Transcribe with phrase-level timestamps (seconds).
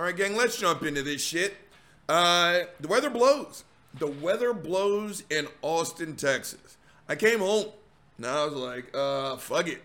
[0.00, 1.58] All right, gang, let's jump into this shit.
[2.08, 3.64] Uh, the weather blows.
[3.98, 6.78] The weather blows in Austin, Texas.
[7.06, 7.66] I came home
[8.16, 9.82] and I was like, uh, fuck it.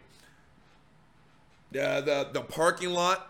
[1.73, 3.29] The, the parking lot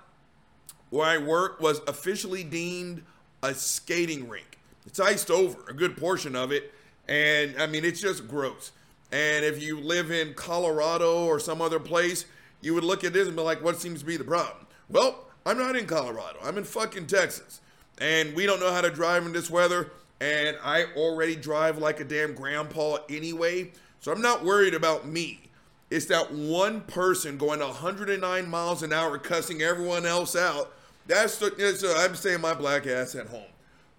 [0.91, 3.01] where I work was officially deemed
[3.41, 4.59] a skating rink.
[4.85, 6.71] It's iced over, a good portion of it.
[7.07, 8.73] And I mean, it's just gross.
[9.11, 12.25] And if you live in Colorado or some other place,
[12.61, 14.67] you would look at this and be like, what seems to be the problem?
[14.87, 16.39] Well, I'm not in Colorado.
[16.43, 17.61] I'm in fucking Texas.
[17.99, 19.91] And we don't know how to drive in this weather.
[20.19, 23.71] And I already drive like a damn grandpa anyway.
[23.99, 25.41] So I'm not worried about me.
[25.89, 30.73] It's that one person going 109 miles an hour cussing everyone else out.
[31.07, 33.43] That's the, that's, uh, I'm saying my black ass at home.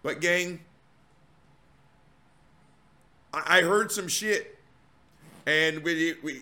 [0.02, 0.60] But gang,
[3.32, 4.58] I, I heard some shit.
[5.46, 6.40] And we, we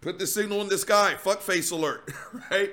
[0.00, 2.10] put the signal in the sky, fuck face alert,
[2.50, 2.72] right?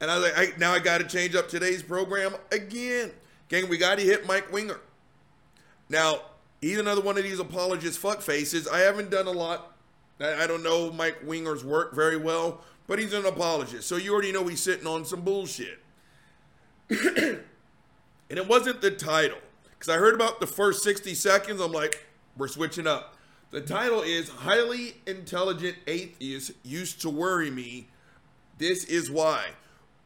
[0.00, 3.10] And I was like, I, now I got to change up today's program again.
[3.48, 4.80] Gang, we got to hit Mike Winger.
[5.88, 6.20] Now,
[6.60, 8.66] he's another one of these apologist fuck faces.
[8.66, 9.76] I haven't done a lot.
[10.20, 13.88] I, I don't know Mike Winger's work very well, but he's an apologist.
[13.88, 15.80] So you already know he's sitting on some bullshit.
[16.90, 17.40] and
[18.30, 19.38] it wasn't the title.
[19.70, 21.60] Because I heard about the first 60 seconds.
[21.60, 23.16] I'm like, we're switching up.
[23.50, 27.88] The title is Highly Intelligent Atheists Used to Worry Me.
[28.58, 29.46] This is why.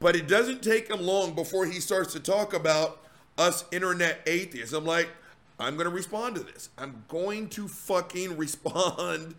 [0.00, 3.00] But it doesn't take him long before he starts to talk about
[3.38, 4.72] us internet atheists.
[4.72, 5.08] I'm like,
[5.58, 6.68] I'm going to respond to this.
[6.76, 9.34] I'm going to fucking respond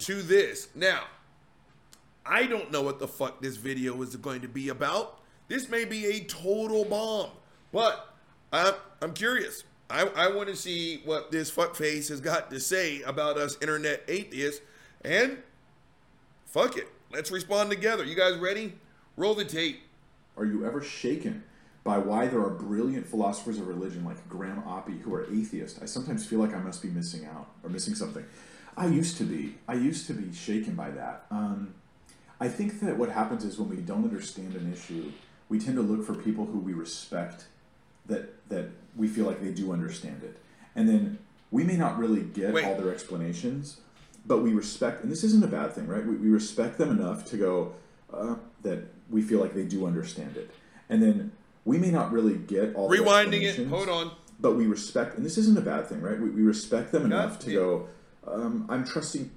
[0.00, 0.68] to this.
[0.74, 1.04] Now,
[2.24, 5.20] I don't know what the fuck this video is going to be about.
[5.48, 7.30] This may be a total bomb,
[7.72, 8.14] but
[8.52, 9.64] I'm, I'm curious.
[9.90, 14.02] I, I want to see what this fuckface has got to say about us internet
[14.08, 14.62] atheists.
[15.04, 15.38] And
[16.46, 16.88] fuck it.
[17.12, 18.04] Let's respond together.
[18.04, 18.72] You guys ready?
[19.16, 19.82] Roll the tape.
[20.36, 21.44] Are you ever shaken
[21.84, 25.80] by why there are brilliant philosophers of religion like Graham Oppy who are atheists?
[25.82, 28.24] I sometimes feel like I must be missing out or missing something.
[28.76, 29.56] I used to be.
[29.68, 31.26] I used to be shaken by that.
[31.30, 31.74] Um,
[32.40, 35.12] I think that what happens is when we don't understand an issue,
[35.50, 37.44] we tend to look for people who we respect
[38.06, 40.38] that that we feel like they do understand it,
[40.74, 41.18] and then
[41.50, 42.64] we may not really get Wait.
[42.64, 43.80] all their explanations,
[44.24, 45.02] but we respect.
[45.02, 46.04] And this isn't a bad thing, right?
[46.04, 47.74] We, we respect them enough to go
[48.12, 50.50] uh, that we feel like they do understand it,
[50.88, 51.32] and then
[51.64, 52.88] we may not really get all.
[52.90, 53.66] Rewinding it.
[53.68, 54.10] Hold on.
[54.40, 56.18] but we respect, and this isn't a bad thing, right?
[56.18, 57.56] We, we respect them enough to yeah.
[57.56, 57.88] go.
[58.26, 59.30] Um, I'm trusting.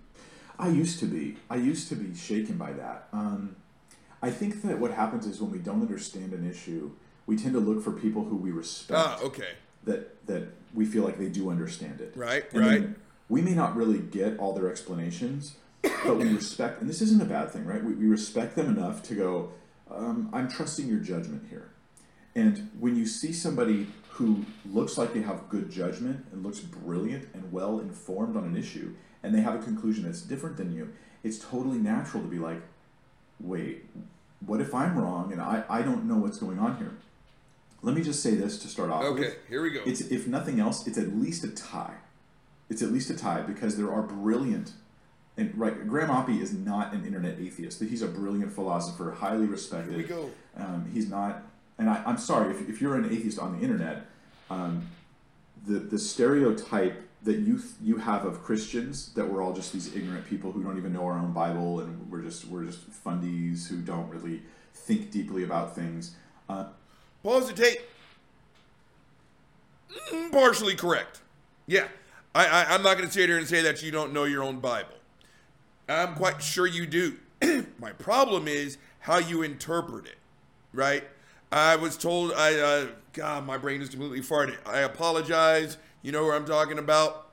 [0.57, 1.37] I used to be.
[1.49, 3.07] I used to be shaken by that.
[3.13, 3.55] Um,
[4.21, 6.91] I think that what happens is when we don't understand an issue,
[7.27, 9.49] we tend to look for people who we respect Ah, okay.
[9.83, 12.13] that that we feel like they do understand it.
[12.15, 12.89] Right, And right.
[13.29, 17.25] we may not really get all their explanations, but we respect, and this isn't a
[17.25, 17.83] bad thing, right?
[17.83, 19.51] We, we respect them enough to go.
[19.89, 21.69] Um, I'm trusting your judgment here.
[22.35, 27.27] And when you see somebody who looks like they have good judgment and looks brilliant
[27.33, 28.93] and well informed on an issue,
[29.23, 30.93] and they have a conclusion that's different than you,
[31.23, 32.61] it's totally natural to be like,
[33.39, 33.85] wait,
[34.45, 36.95] what if I'm wrong and I, I don't know what's going on here?
[37.81, 39.23] Let me just say this to start off with.
[39.23, 39.81] Okay, here we go.
[39.85, 41.95] It's if nothing else, it's at least a tie.
[42.69, 44.73] It's at least a tie because there are brilliant
[45.37, 45.87] and right.
[45.87, 47.81] Graham Oppy is not an internet atheist.
[47.81, 49.95] He's a brilliant philosopher, highly respected.
[49.95, 50.29] Here we go.
[50.57, 51.43] Um, he's not,
[51.77, 54.05] and I, I'm sorry if, if you're an atheist on the internet.
[54.49, 54.87] Um,
[55.65, 60.25] the the stereotype that you you have of Christians that we're all just these ignorant
[60.27, 63.77] people who don't even know our own Bible and we're just we're just fundies who
[63.81, 64.41] don't really
[64.73, 66.15] think deeply about things.
[66.47, 66.65] Uh,
[67.23, 67.79] Pause the tape.
[70.11, 71.21] Mm, partially correct.
[71.65, 71.87] Yeah.
[72.35, 74.43] I, I, I'm not going to sit here and say that you don't know your
[74.43, 74.94] own Bible.
[75.87, 77.17] I'm quite sure you do.
[77.79, 80.17] My problem is how you interpret it,
[80.73, 81.03] right?
[81.51, 84.57] I was told, I, uh, God, my brain is completely farted.
[84.65, 85.77] I apologize.
[86.01, 87.29] You know where I'm talking about?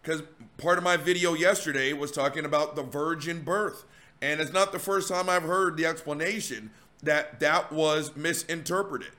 [0.00, 0.22] Because
[0.56, 3.84] part of my video yesterday was talking about the virgin birth.
[4.22, 6.70] And it's not the first time I've heard the explanation
[7.02, 9.12] that that was misinterpreted.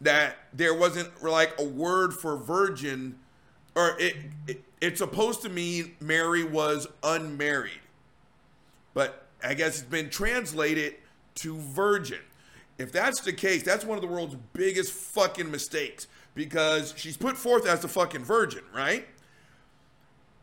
[0.00, 3.18] That there wasn't like a word for virgin,
[3.74, 4.16] or it,
[4.46, 7.80] it it's supposed to mean Mary was unmarried.
[8.94, 10.94] But I guess it's been translated
[11.36, 12.20] to virgin.
[12.78, 17.36] If that's the case, that's one of the world's biggest fucking mistakes because she's put
[17.36, 19.06] forth as the fucking virgin, right?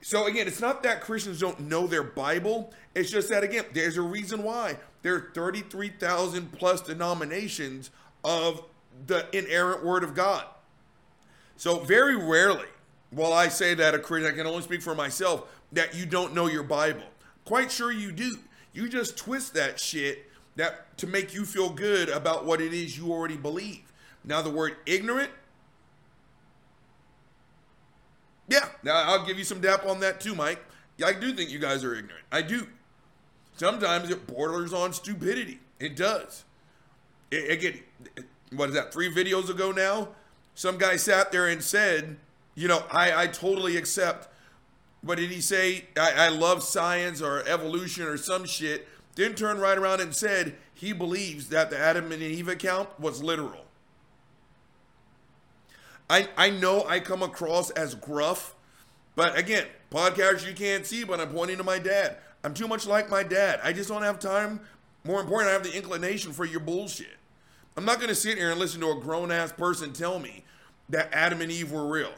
[0.01, 2.73] So again, it's not that Christians don't know their Bible.
[2.95, 7.91] It's just that again, there's a reason why there are 33,000 plus denominations
[8.23, 8.63] of
[9.07, 10.45] the inerrant word of God.
[11.55, 12.67] So very rarely
[13.15, 16.63] will I say that I can only speak for myself, that you don't know your
[16.63, 17.03] Bible.
[17.45, 18.37] Quite sure you do.
[18.73, 22.97] You just twist that shit that to make you feel good about what it is
[22.97, 23.91] you already believe.
[24.23, 25.31] Now the word ignorant,
[28.47, 30.63] yeah, now I'll give you some dap on that too, Mike.
[31.03, 32.25] I do think you guys are ignorant.
[32.31, 32.67] I do.
[33.57, 35.59] Sometimes it borders on stupidity.
[35.79, 36.45] It does.
[37.31, 37.79] It, again,
[38.55, 38.93] what is that?
[38.93, 40.09] Three videos ago now,
[40.55, 42.17] some guy sat there and said,
[42.55, 44.29] you know, I, I totally accept.
[45.03, 45.85] But did he say?
[45.97, 48.87] I, I love science or evolution or some shit.
[49.15, 53.21] Then turned right around and said he believes that the Adam and Eve account was
[53.21, 53.65] literal.
[56.09, 58.55] I, I know I come across as gruff,
[59.15, 62.17] but again, podcast you can't see, but I'm pointing to my dad.
[62.43, 63.59] I'm too much like my dad.
[63.63, 64.59] I just don't have time.
[65.05, 67.17] More important, I have the inclination for your bullshit.
[67.75, 70.43] I'm not going to sit here and listen to a grown ass person tell me
[70.89, 72.11] that Adam and Eve were real.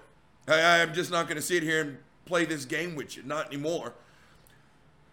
[0.47, 3.23] I, I'm just not going to sit here and play this game with you.
[3.23, 3.93] Not anymore.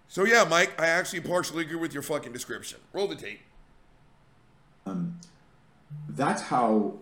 [0.08, 2.78] So yeah, Mike, I actually partially agree with your fucking description.
[2.92, 3.40] Roll the tape.
[4.84, 5.18] Um,
[6.08, 6.94] that's how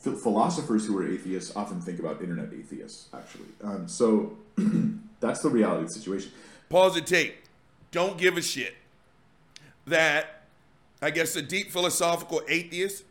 [0.00, 3.08] philosophers who are atheists often think about internet atheists.
[3.12, 4.36] Actually, um, so
[5.20, 6.32] that's the reality of the situation.
[6.70, 7.34] Pause the tape.
[7.90, 8.76] Don't give a shit
[9.86, 10.44] that
[11.02, 13.02] I guess the deep philosophical atheists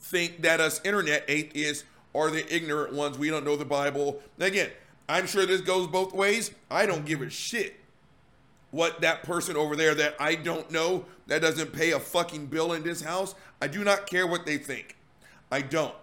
[0.00, 1.84] think that us internet atheists
[2.14, 3.18] are the ignorant ones.
[3.18, 4.22] We don't know the Bible.
[4.38, 4.70] Again,
[5.08, 6.50] I'm sure this goes both ways.
[6.70, 7.80] I don't give a shit
[8.70, 12.72] what that person over there that I don't know that doesn't pay a fucking bill
[12.72, 13.34] in this house.
[13.62, 14.96] I do not care what they think.
[15.50, 15.94] I don't.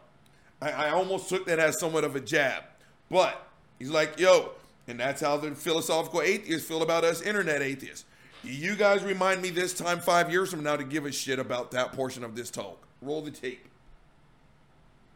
[0.62, 2.64] I, I almost took that as somewhat of a jab.
[3.10, 3.46] But
[3.78, 4.52] he's like, yo,
[4.88, 8.06] and that's how the philosophical atheists feel about us internet atheists.
[8.44, 11.72] You guys remind me this time five years from now to give a shit about
[11.72, 12.88] that portion of this talk.
[13.02, 13.68] Roll the tape.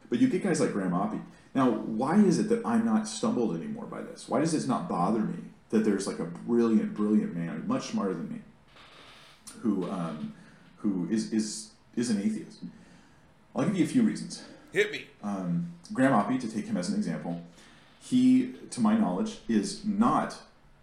[0.09, 1.21] But you get guys like Graham Oppy.
[1.53, 4.27] Now, why is it that I'm not stumbled anymore by this?
[4.27, 5.35] Why does this not bother me
[5.69, 8.39] that there's like a brilliant, brilliant man, much smarter than me,
[9.61, 10.33] who um,
[10.77, 12.59] who is is is an atheist?
[13.55, 14.43] I'll give you a few reasons.
[14.73, 15.05] Hit me.
[15.23, 17.41] Um, Graham Oppy, to take him as an example,
[18.01, 20.37] he, to my knowledge, is not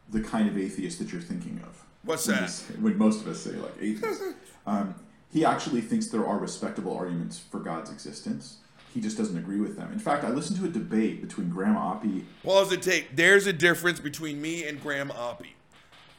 [0.08, 1.84] the kind of atheist that you're thinking of.
[2.02, 2.48] What's that?
[2.48, 4.22] say- When most of us say like atheist,
[4.66, 4.94] um,
[5.30, 8.56] he actually thinks there are respectable arguments for God's existence.
[8.92, 9.90] He just doesn't agree with them.
[9.90, 12.24] In fact, I listened to a debate between Graham Oppy.
[12.44, 13.06] Pause the tape.
[13.14, 15.54] There's a difference between me and Graham Oppy.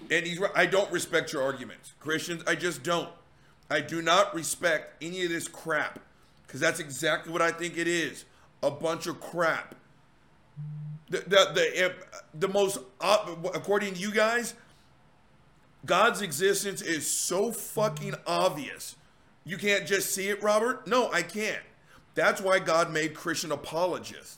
[0.10, 0.52] And he's right.
[0.56, 1.94] I don't respect your arguments.
[2.00, 3.10] Christians, I just don't.
[3.70, 6.00] I do not respect any of this crap.
[6.46, 8.26] Because that's exactly what I think it is.
[8.64, 9.76] A bunch of crap.
[11.10, 11.94] The, the, the,
[12.34, 14.56] the most, according to you guys,
[15.86, 18.96] God's existence is so fucking obvious.
[19.46, 20.88] You can't just see it, Robert?
[20.88, 21.62] No, I can't.
[22.16, 24.38] That's why God made Christian apologists.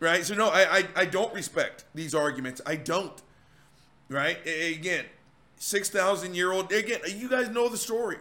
[0.00, 0.24] Right?
[0.24, 2.60] So no, I, I I don't respect these arguments.
[2.64, 3.20] I don't.
[4.08, 4.38] Right?
[4.46, 5.04] Again,
[5.56, 6.72] six thousand year old.
[6.72, 8.18] Again, you guys know the story.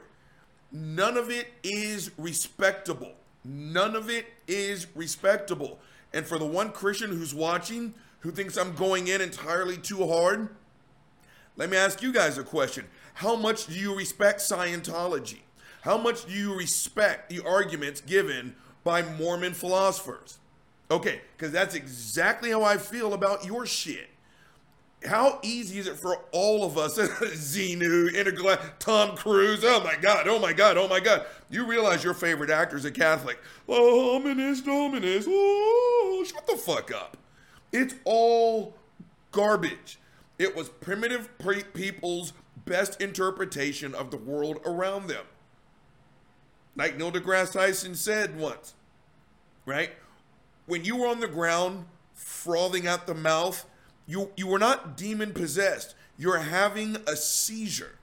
[0.72, 3.14] None of it is respectable.
[3.46, 5.80] None of it is respectable.
[6.14, 10.50] And for the one Christian who's watching who thinks I'm going in entirely too hard,
[11.56, 12.86] let me ask you guys a question.
[13.14, 15.40] How much do you respect Scientology?
[15.88, 20.38] How much do you respect the arguments given by Mormon philosophers?
[20.92, 24.10] Okay, because that's exactly how I feel about your shit.
[25.06, 29.64] How easy is it for all of us, Xenu, Intergalactic, Tom Cruise?
[29.64, 31.26] Oh my God, oh my God, oh my God.
[31.50, 33.40] You realize your favorite actor is a Catholic.
[33.70, 35.24] Oh, ominous, ominous.
[35.26, 37.16] Oh, shut the fuck up.
[37.72, 38.74] It's all
[39.32, 40.00] garbage.
[40.38, 42.34] It was primitive pre- people's
[42.66, 45.24] best interpretation of the world around them.
[46.78, 48.76] Like Neil deGrasse Tyson said once,
[49.66, 49.92] right?
[50.68, 53.66] When you were on the ground frothing at the mouth,
[54.06, 55.96] you, you were not demon possessed.
[56.18, 57.96] You're having a seizure.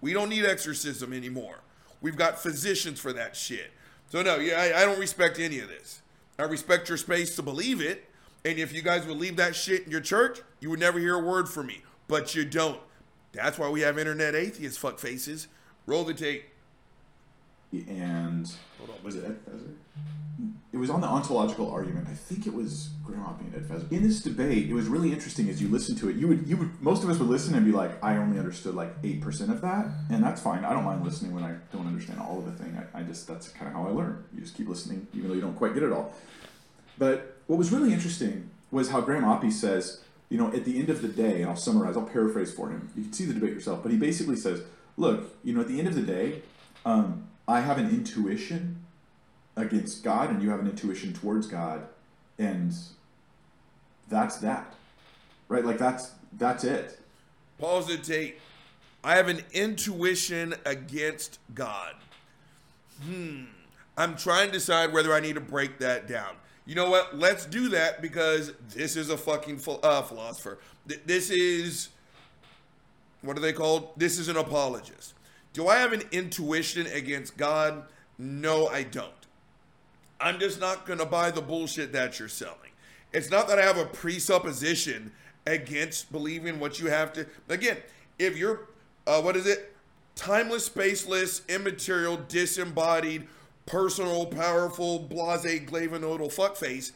[0.00, 1.60] We don't need exorcism anymore.
[2.00, 3.70] We've got physicians for that shit.
[4.08, 6.00] So, no, yeah, I, I don't respect any of this.
[6.38, 8.08] I respect your space to believe it.
[8.44, 11.16] And if you guys would leave that shit in your church, you would never hear
[11.16, 11.82] a word from me.
[12.06, 12.80] But you don't.
[13.32, 15.48] That's why we have internet atheist fuck faces.
[15.86, 16.44] Roll the tape.
[17.72, 18.50] And
[19.02, 19.74] was it Ed Feser?
[20.72, 22.08] It was on the ontological argument.
[22.08, 23.90] I think it was Graham Oppy and Ed Feser.
[23.90, 26.16] In this debate, it was really interesting as you listen to it.
[26.16, 28.74] You would, you would, most of us would listen and be like, I only understood
[28.74, 30.64] like eight percent of that, and that's fine.
[30.64, 32.80] I don't mind listening when I don't understand all of the thing.
[32.94, 34.24] I, I just that's kind of how I learn.
[34.32, 36.14] You just keep listening, even though you don't quite get it all.
[36.96, 40.90] But what was really interesting was how Graham Oppy says, you know, at the end
[40.90, 42.90] of the day, and I'll summarize, I'll paraphrase for him.
[42.96, 44.62] You can see the debate yourself, but he basically says,
[44.96, 46.42] look, you know, at the end of the day,
[46.84, 48.84] um, I have an intuition
[49.56, 51.86] against God, and you have an intuition towards God,
[52.38, 52.74] and
[54.08, 54.74] that's that,
[55.48, 55.64] right?
[55.64, 57.00] Like that's that's it.
[57.58, 58.38] Pause the tape.
[59.02, 61.94] I have an intuition against God.
[63.02, 63.44] Hmm.
[63.96, 66.34] I'm trying to decide whether I need to break that down.
[66.66, 67.18] You know what?
[67.18, 70.58] Let's do that because this is a fucking uh, philosopher.
[71.06, 71.88] This is
[73.22, 73.88] what are they called?
[73.96, 75.14] This is an apologist.
[75.52, 77.84] Do I have an intuition against God?
[78.18, 79.12] No, I don't.
[80.20, 82.54] I'm just not going to buy the bullshit that you're selling.
[83.12, 85.12] It's not that I have a presupposition
[85.46, 87.26] against believing what you have to.
[87.48, 87.78] Again,
[88.18, 88.68] if you're,
[89.06, 89.74] uh, what is it?
[90.14, 93.28] Timeless, spaceless, immaterial, disembodied,
[93.66, 96.92] personal, powerful, blase, glavonodal fuckface.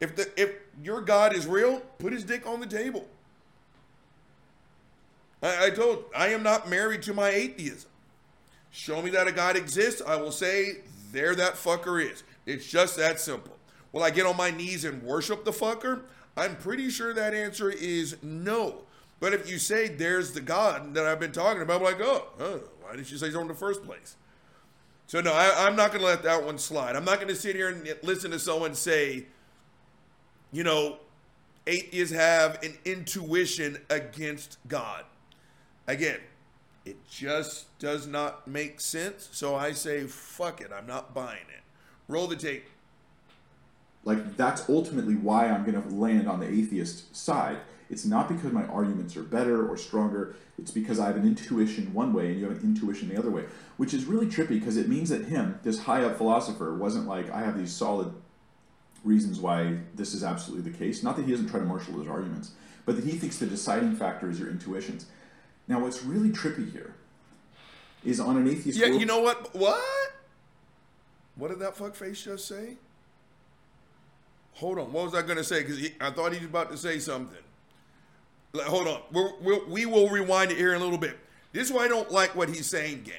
[0.00, 3.06] If the if your God is real, put his dick on the table.
[5.42, 7.90] I, I told I am not married to my atheism.
[8.70, 10.78] Show me that a God exists, I will say
[11.12, 12.24] there that fucker is.
[12.44, 13.56] It's just that simple.
[13.92, 16.02] Will I get on my knees and worship the fucker?
[16.36, 18.82] I'm pretty sure that answer is no.
[19.18, 22.26] But if you say there's the God that I've been talking about, I'm like, oh,
[22.38, 24.16] oh why didn't you say so in the first place?
[25.06, 26.96] So no, I, am not going to let that one slide.
[26.96, 29.26] I'm not going to sit here and listen to someone say,
[30.52, 30.98] you know,
[31.66, 35.04] atheists have an intuition against God.
[35.86, 36.18] Again,
[36.84, 39.28] it just does not make sense.
[39.32, 40.70] So I say, fuck it.
[40.76, 41.62] I'm not buying it.
[42.08, 42.64] Roll the tape.
[44.04, 47.58] Like, that's ultimately why I'm going to land on the atheist side.
[47.90, 50.36] It's not because my arguments are better or stronger.
[50.58, 53.30] It's because I have an intuition one way and you have an intuition the other
[53.30, 53.44] way,
[53.76, 57.30] which is really trippy because it means that him, this high up philosopher, wasn't like,
[57.30, 58.12] I have these solid
[59.04, 61.02] reasons why this is absolutely the case.
[61.02, 62.52] Not that he doesn't try to marshal his arguments,
[62.84, 65.06] but that he thinks the deciding factor is your intuitions.
[65.68, 66.94] Now, what's really trippy here
[68.04, 68.78] is on an atheist.
[68.78, 69.54] Yeah, world, you know what?
[69.54, 69.82] What?
[71.34, 72.76] What did that fuckface just say?
[74.54, 74.92] Hold on.
[74.92, 75.62] What was I going to say?
[75.62, 77.36] Because I thought he was about to say something.
[78.54, 79.00] Hold on.
[79.12, 81.18] We're, we're, we will rewind it here in a little bit.
[81.52, 83.14] This is why I don't like what he's saying, gang.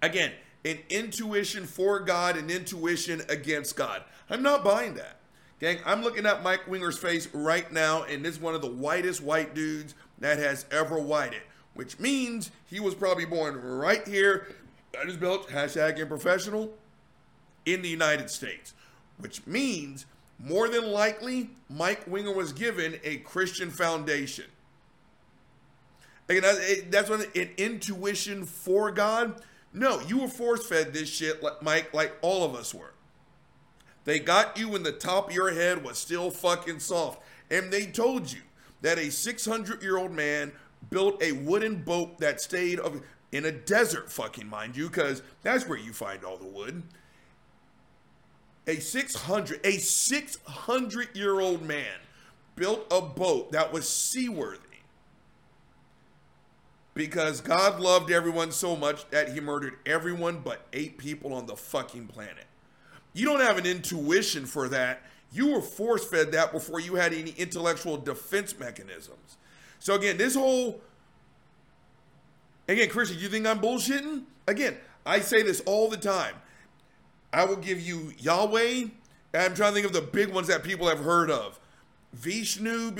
[0.00, 0.32] Again,
[0.64, 4.02] an intuition for God and intuition against God.
[4.30, 5.16] I'm not buying that.
[5.60, 8.70] Gang, I'm looking at Mike Winger's face right now, and this is one of the
[8.70, 11.42] whitest white dudes that has ever whited,
[11.74, 14.48] which means he was probably born right here
[14.98, 16.72] at his belt, hashtag improfessional,
[17.64, 18.74] in the United States,
[19.18, 20.06] which means
[20.38, 24.44] more than likely, Mike Winger was given a Christian foundation.
[26.28, 26.44] Again,
[26.90, 29.40] that's what an intuition for God.
[29.72, 32.92] No, you were force fed this shit, Mike, like all of us were.
[34.04, 37.22] They got you when the top of your head was still fucking soft.
[37.50, 38.40] And they told you
[38.82, 40.52] that a 600 year old man
[40.90, 43.02] built a wooden boat that stayed of,
[43.32, 46.82] in a desert, fucking mind you, because that's where you find all the wood
[48.66, 51.98] a 600 a 600 year old man
[52.56, 54.60] built a boat that was seaworthy
[56.94, 61.56] because God loved everyone so much that he murdered everyone but eight people on the
[61.56, 62.46] fucking planet.
[63.12, 65.02] You don't have an intuition for that.
[65.36, 69.36] You were force fed that before you had any intellectual defense mechanisms.
[69.78, 70.80] So, again, this whole.
[72.66, 74.22] Again, Christian, you think I'm bullshitting?
[74.48, 76.36] Again, I say this all the time.
[77.34, 78.84] I will give you Yahweh.
[79.34, 81.60] I'm trying to think of the big ones that people have heard of.
[82.14, 82.92] Vishnu.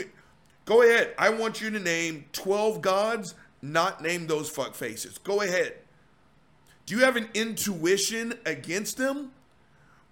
[0.66, 1.14] Go ahead.
[1.18, 5.16] I want you to name 12 gods, not name those fuck faces.
[5.16, 5.72] Go ahead.
[6.84, 9.32] Do you have an intuition against them?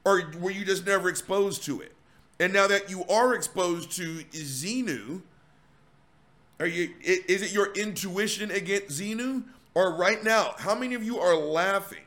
[0.06, 1.93] Or were you just never exposed to it?
[2.40, 5.22] And now that you are exposed to Xenu,
[6.60, 9.44] are you is it your intuition against Xenu?
[9.74, 12.04] Or right now, how many of you are laughing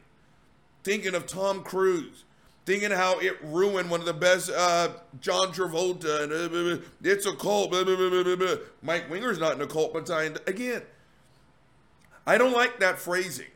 [0.87, 2.23] thinking of Tom Cruise,
[2.65, 4.87] thinking how it ruined one of the best uh,
[5.19, 7.71] John Travolta, and uh, it's a cult.
[7.71, 10.81] Blah, blah, blah, Mike Winger's not in a cult, but I, again,
[12.25, 13.47] I don't like that phrasing.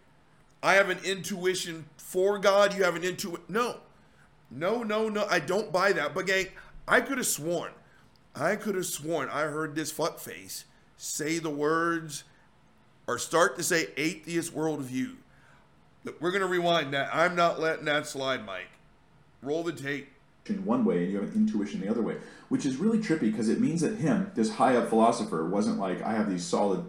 [0.61, 2.75] I have an intuition for God.
[2.75, 3.45] You have an intuition.
[3.47, 3.77] No,
[4.51, 5.25] no, no, no.
[5.29, 6.13] I don't buy that.
[6.13, 6.47] But gang,
[6.87, 7.71] I could have sworn,
[8.35, 10.65] I could have sworn I heard this fuckface
[10.97, 12.23] say the words
[13.07, 15.15] or start to say atheist worldview
[16.19, 17.09] we're going to rewind that.
[17.13, 18.69] I'm not letting that slide, Mike.
[19.41, 20.09] Roll the tape.
[20.47, 22.17] In one way, and you have an intuition the other way,
[22.49, 26.01] which is really trippy because it means that him, this high up philosopher, wasn't like,
[26.01, 26.83] I have these solid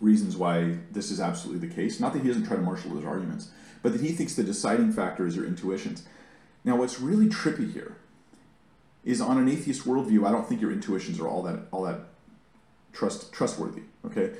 [0.00, 2.00] reasons why this is absolutely the case.
[2.00, 3.50] Not that he doesn't try to marshal his arguments,
[3.82, 6.04] but that he thinks the deciding factor is your intuitions.
[6.66, 7.96] Now, what's really trippy here
[9.04, 12.00] is on an atheist worldview, I don't think your intuitions are all that all that
[12.92, 13.82] trust trustworthy.
[14.04, 14.32] Okay.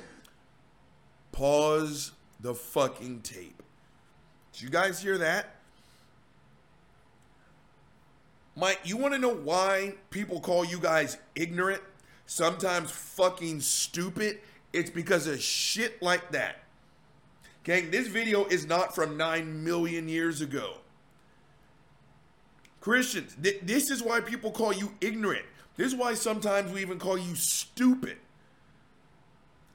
[1.31, 3.63] Pause the fucking tape.
[4.51, 5.55] Did you guys hear that?
[8.57, 11.81] Mike, you want to know why people call you guys ignorant,
[12.25, 14.39] sometimes fucking stupid,
[14.73, 16.57] It's because of shit like that.
[17.63, 20.77] Gang, this video is not from 9 million years ago.
[22.87, 25.45] Christians, th- this is why people call you ignorant.
[25.75, 28.15] This is why sometimes we even call you stupid.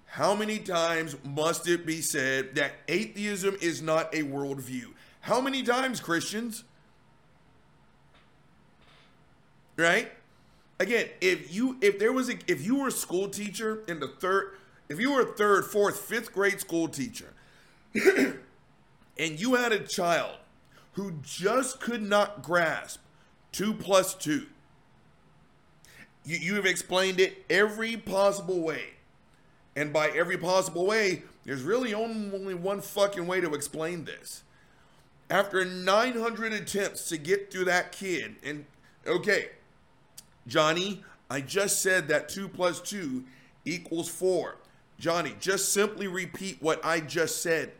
[0.06, 4.94] How many times must it be said that atheism is not a worldview?
[5.20, 6.64] How many times, Christians?
[9.76, 10.10] Right?
[10.80, 14.08] Again, if you if there was a if you were a school teacher in the
[14.08, 14.54] third
[14.88, 17.34] if you were a third, fourth, fifth grade school teacher,
[17.94, 20.36] and you had a child
[20.92, 23.01] who just could not grasp
[23.52, 24.46] two plus two,
[26.24, 28.84] you, you have explained it every possible way.
[29.74, 34.42] And by every possible way, there's really only one fucking way to explain this.
[35.30, 38.66] After 900 attempts to get through that kid, and
[39.06, 39.50] okay,
[40.46, 43.24] Johnny, I just said that 2 plus 2
[43.64, 44.56] equals 4.
[44.98, 47.72] Johnny, just simply repeat what I just said.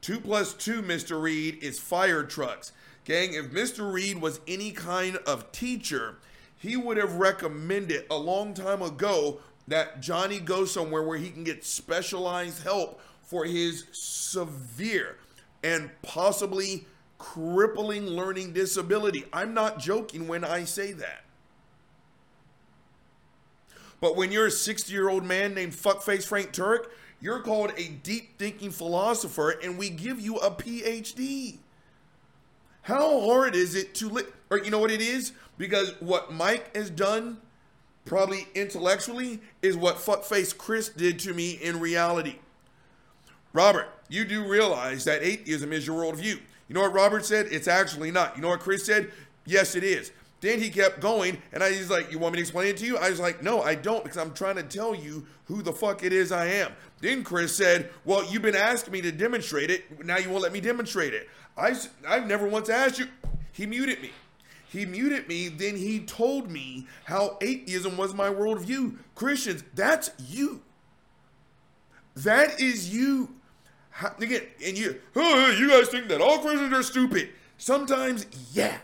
[0.00, 1.20] 2 plus 2, Mr.
[1.20, 2.72] Reed, is fire trucks.
[3.04, 3.92] Gang, if Mr.
[3.92, 6.16] Reed was any kind of teacher,
[6.56, 11.44] he would have recommended a long time ago that Johnny go somewhere where he can
[11.44, 15.16] get specialized help for his severe
[15.62, 16.86] and possibly
[17.18, 19.24] crippling learning disability.
[19.32, 21.24] I'm not joking when I say that.
[24.00, 26.86] But when you're a 60 year old man named Fuckface Frank Turek,
[27.20, 31.58] you're called a deep thinking philosopher and we give you a PhD.
[32.84, 35.32] How hard is it to li- or you know what it is?
[35.56, 37.38] Because what Mike has done,
[38.04, 42.36] probably intellectually, is what fuckface Chris did to me in reality.
[43.54, 46.38] Robert, you do realize that atheism is your worldview.
[46.68, 47.46] You know what Robert said?
[47.50, 48.36] It's actually not.
[48.36, 49.10] You know what Chris said?
[49.46, 50.12] Yes, it is.
[50.42, 52.84] Then he kept going, and I was like, You want me to explain it to
[52.84, 52.98] you?
[52.98, 56.04] I was like, No, I don't, because I'm trying to tell you who the fuck
[56.04, 56.72] it is I am.
[57.00, 60.04] Then Chris said, Well, you've been asking me to demonstrate it.
[60.04, 61.30] Now you won't let me demonstrate it.
[61.56, 61.74] I,
[62.06, 63.08] I've never once asked you.
[63.52, 64.10] He muted me.
[64.68, 65.48] He muted me.
[65.48, 68.96] Then he told me how atheism was my worldview.
[69.14, 70.62] Christians, that's you.
[72.16, 73.36] That is you.
[73.90, 77.30] How, again, and you, oh, you guys think that all Christians are stupid.
[77.56, 78.78] Sometimes, yeah.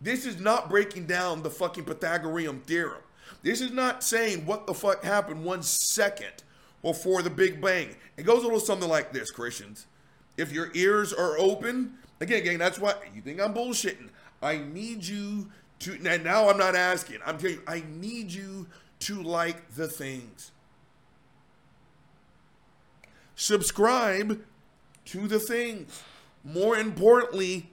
[0.00, 3.02] This is not breaking down the fucking Pythagorean theorem.
[3.42, 6.42] This is not saying what the fuck happened one second
[6.82, 7.96] before the Big Bang.
[8.16, 9.86] It goes a little something like this, Christians.
[10.36, 14.08] If your ears are open, again, gang, that's why you think I'm bullshitting.
[14.42, 18.66] I need you to, now, now I'm not asking, I'm telling you, I need you
[19.00, 20.52] to like the things.
[23.34, 24.42] Subscribe
[25.06, 26.02] to the things.
[26.44, 27.70] More importantly,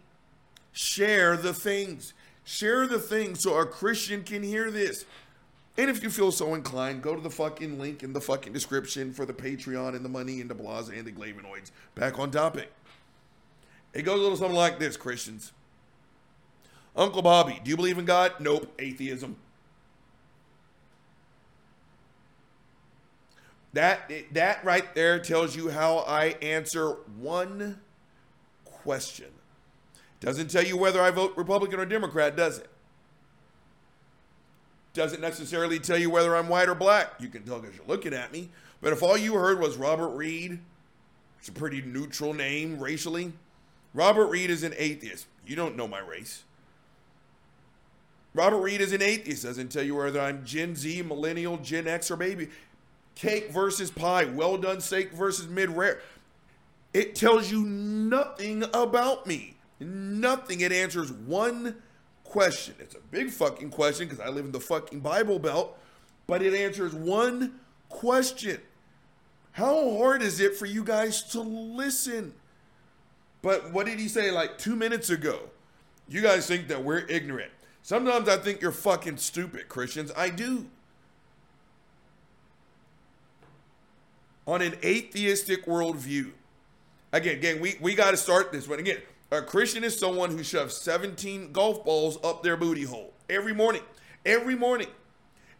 [0.71, 2.13] share the things.
[2.43, 5.03] Share the things so a Christian can hear this.
[5.77, 9.13] And if you feel so inclined, go to the fucking link in the fucking description
[9.13, 11.71] for the Patreon and the money and the Blaza and the Glavinoids.
[11.93, 12.71] Back on topic.
[13.93, 15.51] It goes a little something like this, Christians.
[16.95, 18.33] Uncle Bobby, do you believe in God?
[18.39, 18.73] Nope.
[18.79, 19.35] Atheism.
[23.73, 27.79] That that right there tells you how I answer one
[28.65, 29.27] question.
[30.19, 32.69] Doesn't tell you whether I vote Republican or Democrat, does it?
[34.97, 37.13] Doesn't necessarily tell you whether I'm white or black.
[37.19, 38.49] You can tell because you're looking at me.
[38.81, 40.57] But if all you heard was Robert Reed,
[41.37, 43.33] it's a pretty neutral name racially.
[43.93, 45.27] Robert Reed is an atheist.
[45.45, 46.45] You don't know my race.
[48.33, 49.43] Robert Reed is an atheist.
[49.43, 52.49] Doesn't tell you whether I'm Gen Z, millennial, Gen X, or baby.
[53.13, 54.25] Cake versus pie.
[54.25, 56.01] Well done steak versus mid rare.
[56.91, 59.57] It tells you nothing about me.
[59.79, 60.61] Nothing.
[60.61, 61.75] It answers one
[62.37, 62.75] question.
[62.77, 65.75] It's a big fucking question because I live in the fucking Bible Belt,
[66.27, 67.55] but it answers one
[67.89, 68.61] question.
[69.53, 72.35] How hard is it for you guys to listen?
[73.41, 75.49] But what did he say like two minutes ago?
[76.07, 77.51] You guys think that we're ignorant.
[77.81, 80.11] Sometimes I think you're fucking stupid, Christians.
[80.15, 80.67] I do.
[84.45, 86.33] On an atheistic worldview.
[87.11, 88.77] Again, again, we, we got to start this one.
[88.77, 88.99] Again,
[89.31, 93.81] a Christian is someone who shoves 17 golf balls up their booty hole every morning.
[94.25, 94.87] Every morning.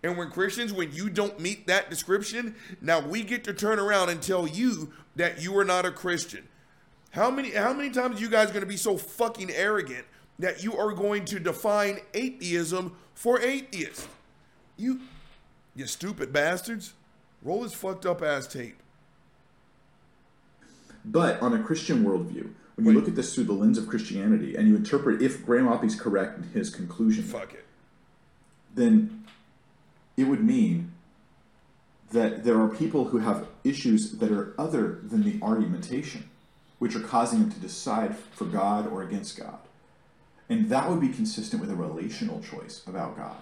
[0.04, 4.10] And when Christians, when you don't meet that description, now we get to turn around
[4.10, 6.48] and tell you that you are not a Christian.
[7.12, 10.06] How many how many times are you guys going to be so fucking arrogant
[10.40, 14.08] that you are going to define atheism for atheists?
[14.78, 15.02] You
[15.76, 16.94] you stupid bastards.
[17.42, 18.78] Roll this fucked up ass tape.
[21.04, 22.96] But on a Christian worldview, when you Wait.
[23.00, 26.38] look at this through the lens of Christianity and you interpret if Graham Oppy's correct
[26.38, 27.66] in his conclusion, Fuck it.
[28.74, 29.26] then
[30.16, 30.92] it would mean
[32.12, 36.30] that there are people who have issues that are other than the argumentation,
[36.80, 39.58] which are causing them to decide for God or against God.
[40.48, 43.36] And that would be consistent with a relational choice about God.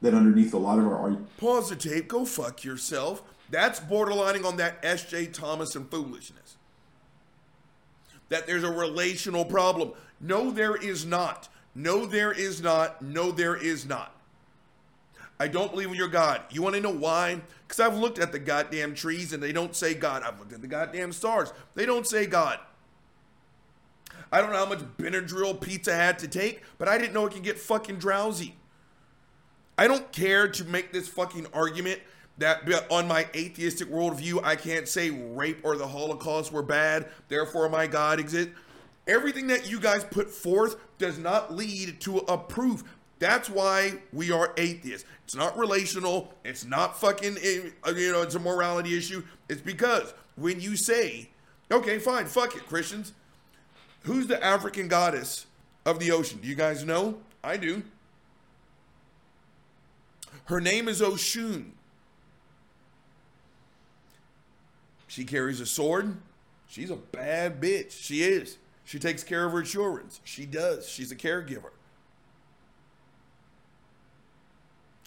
[0.00, 1.30] That underneath a lot of our arguments.
[1.36, 3.22] Pause the tape, go fuck yourself.
[3.50, 5.26] That's borderlining on that S.J.
[5.26, 6.56] Thomason foolishness.
[8.32, 9.92] That there's a relational problem.
[10.18, 11.50] No, there is not.
[11.74, 13.02] No, there is not.
[13.02, 14.16] No, there is not.
[15.38, 16.40] I don't believe in your God.
[16.50, 17.42] You want to know why?
[17.68, 20.22] Because I've looked at the goddamn trees and they don't say God.
[20.22, 21.52] I've looked at the goddamn stars.
[21.74, 22.58] They don't say God.
[24.32, 27.34] I don't know how much Benadryl pizza had to take, but I didn't know it
[27.34, 28.54] can get fucking drowsy.
[29.76, 32.00] I don't care to make this fucking argument
[32.42, 37.68] that on my atheistic worldview, I can't say rape or the Holocaust were bad, therefore
[37.68, 38.52] my God exists.
[39.06, 42.84] Everything that you guys put forth does not lead to a proof.
[43.18, 45.08] That's why we are atheists.
[45.24, 46.32] It's not relational.
[46.44, 49.24] It's not fucking, eh, you know, it's a morality issue.
[49.48, 51.30] It's because when you say,
[51.70, 53.12] okay, fine, fuck it, Christians,
[54.04, 55.46] Who's the African goddess
[55.86, 56.40] of the ocean?
[56.42, 57.18] Do you guys know?
[57.44, 57.82] I do.
[60.46, 61.70] Her name is Oshun.
[65.12, 66.16] She carries a sword.
[66.66, 67.90] She's a bad bitch.
[67.90, 68.56] She is.
[68.86, 70.06] She takes care of her children.
[70.24, 70.88] She does.
[70.88, 71.68] She's a caregiver.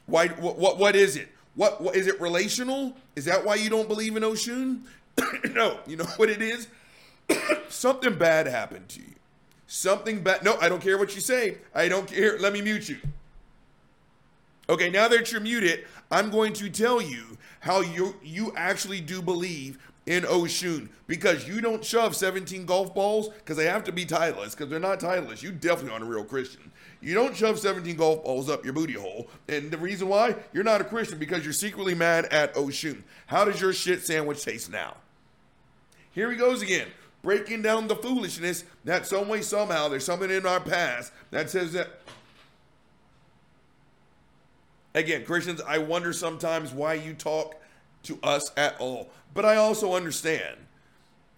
[0.06, 0.28] Why?
[0.28, 0.60] What?
[0.60, 1.30] What, what is it?
[1.56, 2.96] What, what is it relational?
[3.16, 4.82] Is that why you don't believe in Oshun?
[5.56, 5.80] no.
[5.88, 6.68] You know what it is?
[7.70, 9.16] something bad happened to you.
[9.66, 10.44] Something bad.
[10.44, 11.58] No, I don't care what you say.
[11.74, 12.38] I don't care.
[12.38, 13.00] Let me mute you.
[14.70, 19.24] Okay, now that you're muted, I'm going to tell you how you you actually do
[19.24, 24.06] believe in Oshun because you don't shove 17 golf balls because they have to be
[24.06, 25.42] titleless because they're not titleless.
[25.42, 26.72] You definitely aren't a real Christian.
[27.02, 29.28] You don't shove 17 golf balls up your booty hole.
[29.48, 33.04] And the reason why you're not a Christian because you're secretly mad at Oshun.
[33.28, 34.98] How does your shit sandwich taste now?
[36.12, 36.88] Here he goes again
[37.26, 41.74] breaking down the foolishness that some way, somehow, there's something in our past that says
[41.74, 42.00] that.
[44.94, 47.56] Again, Christians, I wonder sometimes why you talk
[48.04, 49.10] to us at all.
[49.36, 50.56] But I also understand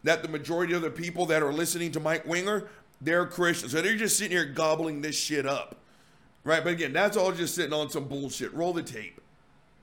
[0.04, 2.70] that the majority of the people that are listening to Mike Winger,
[3.02, 3.74] they're Christians.
[3.74, 5.76] So they're just sitting here gobbling this shit up.
[6.46, 6.64] Right?
[6.64, 8.54] But again, that's all just sitting on some bullshit.
[8.54, 9.20] Roll the tape.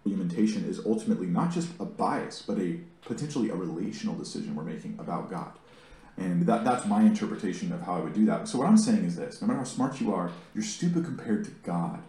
[0.06, 4.96] Argumentation is ultimately not just a bias, but a potentially a relational decision we're making
[4.98, 5.52] about God.
[6.16, 8.46] And that, that's my interpretation of how I would do that.
[8.46, 11.44] So what I'm saying is this no matter how smart you are, you're stupid compared
[11.46, 12.00] to God.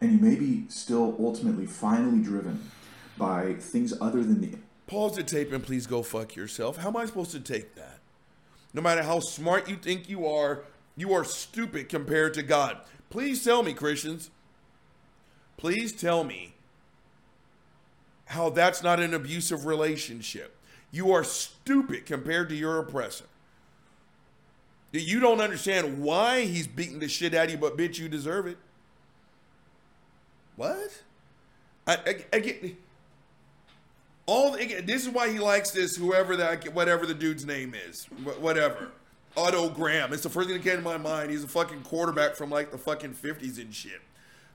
[0.00, 2.70] And you may be still ultimately finally driven
[3.18, 4.56] by things other than the
[4.88, 6.78] Pause the tape and please go fuck yourself.
[6.78, 8.00] How am I supposed to take that?
[8.72, 10.64] No matter how smart you think you are,
[10.96, 12.78] you are stupid compared to God.
[13.10, 14.30] Please tell me, Christians.
[15.58, 16.54] Please tell me
[18.26, 20.56] how that's not an abusive relationship.
[20.90, 23.26] You are stupid compared to your oppressor.
[24.92, 28.46] You don't understand why he's beating the shit out of you, but bitch, you deserve
[28.46, 28.56] it.
[30.56, 31.02] What?
[31.86, 32.76] I, I, I get
[34.28, 34.52] all.
[34.52, 35.96] This is why he likes this.
[35.96, 38.04] Whoever that, whatever the dude's name is,
[38.38, 38.92] whatever.
[39.36, 40.12] Otto Graham.
[40.12, 41.30] It's the first thing that came to my mind.
[41.30, 44.00] He's a fucking quarterback from like the fucking fifties and shit.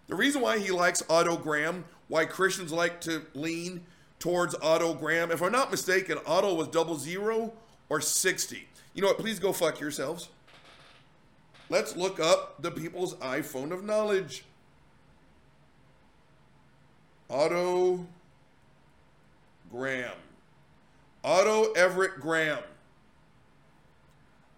[0.08, 3.86] The reason why he likes Otto Graham, why Christians like to lean
[4.20, 5.32] towards Otto Graham.
[5.32, 7.54] If I'm not mistaken, Otto was double zero
[7.90, 8.68] or 60.
[8.94, 9.18] You know what?
[9.18, 10.30] Please go fuck yourselves.
[11.70, 14.44] Let's look up the people's iPhone of knowledge.
[17.30, 18.06] Otto
[19.74, 20.14] Graham.
[21.24, 22.60] Otto Everett Graham.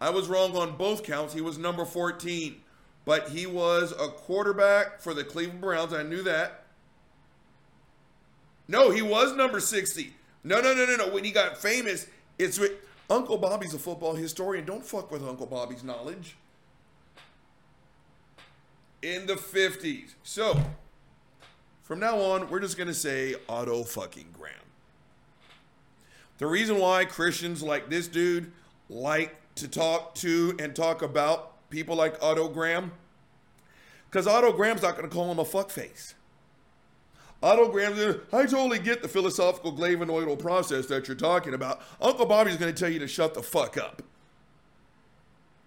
[0.01, 1.33] I was wrong on both counts.
[1.33, 2.57] He was number 14,
[3.05, 5.93] but he was a quarterback for the Cleveland Browns.
[5.93, 6.65] I knew that.
[8.67, 10.13] No, he was number 60.
[10.43, 11.13] No, no, no, no, no.
[11.13, 12.73] When he got famous, it's with
[13.09, 14.65] Uncle Bobby's a football historian.
[14.65, 16.35] Don't fuck with Uncle Bobby's knowledge.
[19.01, 20.15] In the 50s.
[20.23, 20.59] So,
[21.83, 24.64] from now on, we're just going to say Otto fucking Graham.
[26.37, 28.51] The reason why Christians like this dude
[28.89, 32.91] like to talk to and talk about people like Otto Graham,
[34.09, 36.13] because Otto Graham's not going to call him a fuckface.
[37.41, 41.81] Otto Graham, I totally get the philosophical glavonoidal process that you're talking about.
[42.01, 44.01] Uncle Bobby's going to tell you to shut the fuck up.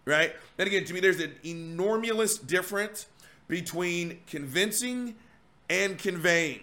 [0.04, 0.34] Right?
[0.56, 3.06] And again, to me, there's an enormous difference
[3.46, 5.14] between convincing
[5.70, 6.60] and conveying.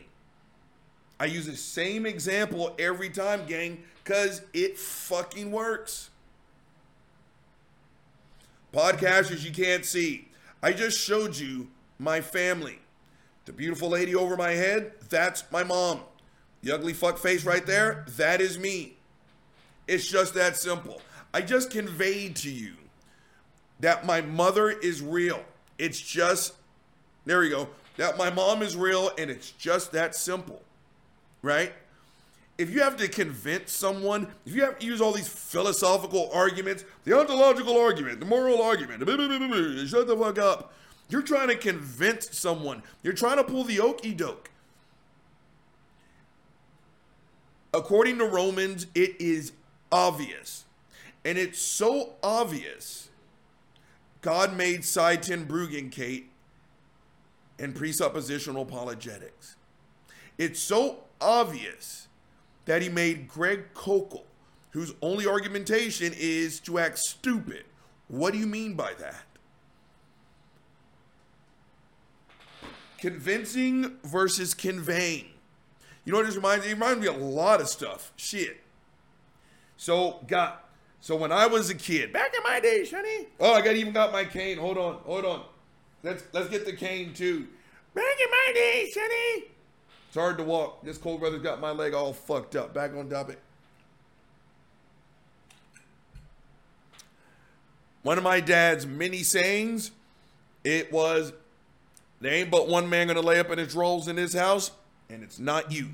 [1.20, 6.12] I use the same example every time, gang, because it fucking works.
[8.72, 10.28] Podcasters you can't see.
[10.62, 12.80] I just showed you my family.
[13.46, 16.02] The beautiful lady over my head, that's my mom.
[16.62, 18.98] The ugly fuck face right there, that is me.
[19.88, 21.02] It's just that simple.
[21.34, 22.74] I just conveyed to you
[23.80, 25.44] that my mother is real.
[25.78, 26.54] It's just,
[27.26, 30.62] there we go, that my mom is real and it's just that simple,
[31.42, 31.74] right?
[32.58, 36.86] If you have to convince someone, if you have to use all these philosophical arguments,
[37.04, 39.02] the ontological argument, the moral argument,
[39.90, 40.74] shut the fuck up.
[41.10, 42.82] You're trying to convince someone.
[43.04, 44.50] You're trying to pull the okey doke.
[47.74, 49.52] According to Romans, it is
[49.92, 50.64] obvious.
[51.26, 53.10] And it's so obvious.
[54.22, 56.26] God made Sye Ten Bruggencate,
[57.60, 59.56] and presuppositional apologetics.
[60.38, 62.05] It's so obvious
[62.66, 64.24] that he made Greg Koukl,
[64.72, 67.66] whose only argumentation is to act stupid.
[68.08, 69.24] What do you mean by that?
[72.98, 75.28] Convincing versus conveying.
[76.04, 76.72] You know what this reminds me?
[76.72, 78.12] It reminds me a lot of stuff.
[78.16, 78.58] Shit.
[79.78, 80.70] So got
[81.02, 83.28] so when I was a kid, back in my day, Sonny.
[83.40, 84.58] Oh, I got even got my cane.
[84.58, 85.44] Hold on, hold on.
[86.04, 87.48] Let's let's get the cane too.
[87.94, 89.55] Back in my day, Sonny.
[90.16, 90.82] It's hard to walk.
[90.82, 92.74] This cold weather's got my leg all fucked up.
[92.74, 93.38] Back on topic.
[98.02, 99.92] One of my dad's many sayings,
[100.64, 101.34] it was,
[102.22, 104.72] there ain't but one man gonna lay up in his rolls in his house,
[105.10, 105.90] and it's not you.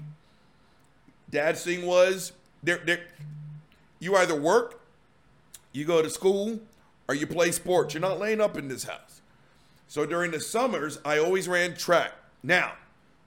[1.31, 2.31] Dad's thing was,
[2.61, 2.99] there, there,
[3.97, 4.83] you either work,
[5.71, 6.59] you go to school,
[7.09, 7.95] or you play sports.
[7.95, 9.21] You're not laying up in this house.
[9.87, 12.11] So during the summers, I always ran track.
[12.43, 12.73] Now,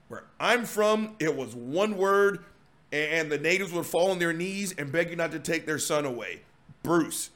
[0.07, 2.43] where I'm from, it was one word,
[2.91, 5.79] and the natives would fall on their knees and beg you not to take their
[5.79, 6.41] son away.
[6.83, 7.31] Bruce.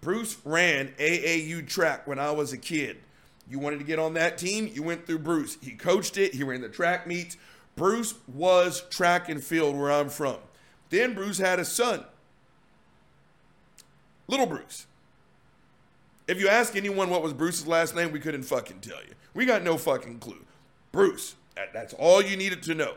[0.00, 2.98] Bruce ran AAU track when I was a kid.
[3.50, 5.58] You wanted to get on that team, you went through Bruce.
[5.60, 7.36] He coached it, he ran the track meets.
[7.76, 10.36] Bruce was track and field where I'm from.
[10.90, 12.04] Then Bruce had a son,
[14.26, 14.86] Little Bruce.
[16.26, 19.14] If you ask anyone what was Bruce's last name, we couldn't fucking tell you.
[19.32, 20.44] We got no fucking clue.
[20.98, 22.96] Bruce, that, that's all you needed to know.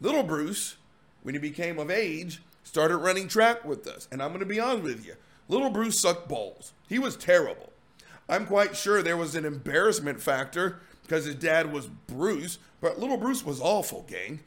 [0.00, 0.74] Little Bruce,
[1.22, 4.08] when he became of age, started running track with us.
[4.10, 5.14] And I'm going to be honest with you.
[5.48, 6.72] Little Bruce sucked balls.
[6.88, 7.70] He was terrible.
[8.28, 13.16] I'm quite sure there was an embarrassment factor because his dad was Bruce, but little
[13.16, 14.40] Bruce was awful, gang.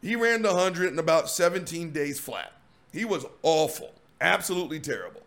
[0.00, 2.54] He ran the 100 in about 17 days flat.
[2.90, 5.24] He was awful, absolutely terrible.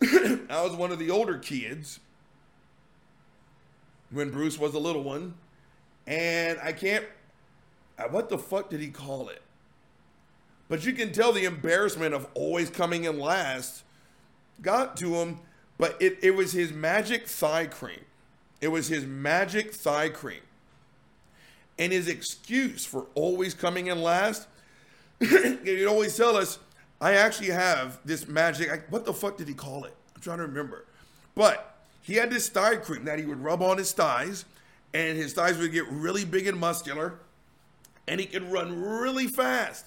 [0.02, 1.98] I was one of the older kids
[4.10, 5.34] when Bruce was a little one,
[6.06, 7.04] and I can't.
[7.98, 9.42] uh, What the fuck did he call it?
[10.68, 13.84] But you can tell the embarrassment of always coming in last
[14.60, 15.38] got to him,
[15.78, 18.00] but it, it was his magic thigh cream.
[18.60, 20.40] It was his magic thigh cream.
[21.78, 24.48] And his excuse for always coming in last,
[25.20, 26.58] he'd always tell us,
[27.00, 28.70] I actually have this magic.
[28.70, 29.94] I, what the fuck did he call it?
[30.16, 30.84] I'm trying to remember.
[31.36, 31.77] But
[32.08, 34.46] he had this thigh cream that he would rub on his thighs,
[34.94, 37.18] and his thighs would get really big and muscular,
[38.08, 39.84] and he could run really fast.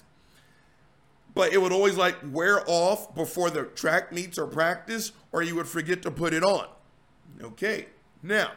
[1.34, 5.52] But it would always like wear off before the track meets or practice, or he
[5.52, 6.68] would forget to put it on.
[7.42, 7.86] Okay,
[8.22, 8.52] now,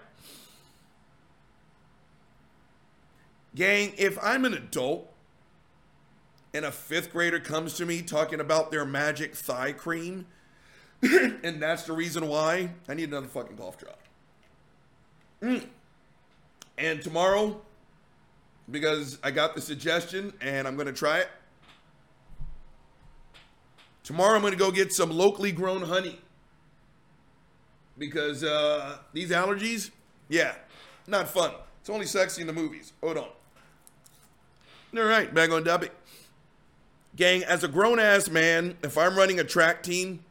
[3.56, 5.12] gang, if I'm an adult
[6.54, 10.28] and a fifth grader comes to me talking about their magic thigh cream,
[11.44, 14.00] and that's the reason why I need another fucking golf drop.
[15.42, 15.66] Mm.
[16.78, 17.62] And tomorrow,
[18.70, 21.30] because I got the suggestion and I'm going to try it,
[24.04, 26.20] tomorrow I'm going to go get some locally grown honey.
[27.98, 29.92] Because uh, these allergies,
[30.28, 30.56] yeah,
[31.08, 31.52] not fun.
[31.80, 32.94] It's only sexy in the movies.
[33.02, 33.28] Hold on.
[34.98, 35.92] All right, back on topic.
[37.16, 40.26] Gang, as a grown ass man, if I'm running a track team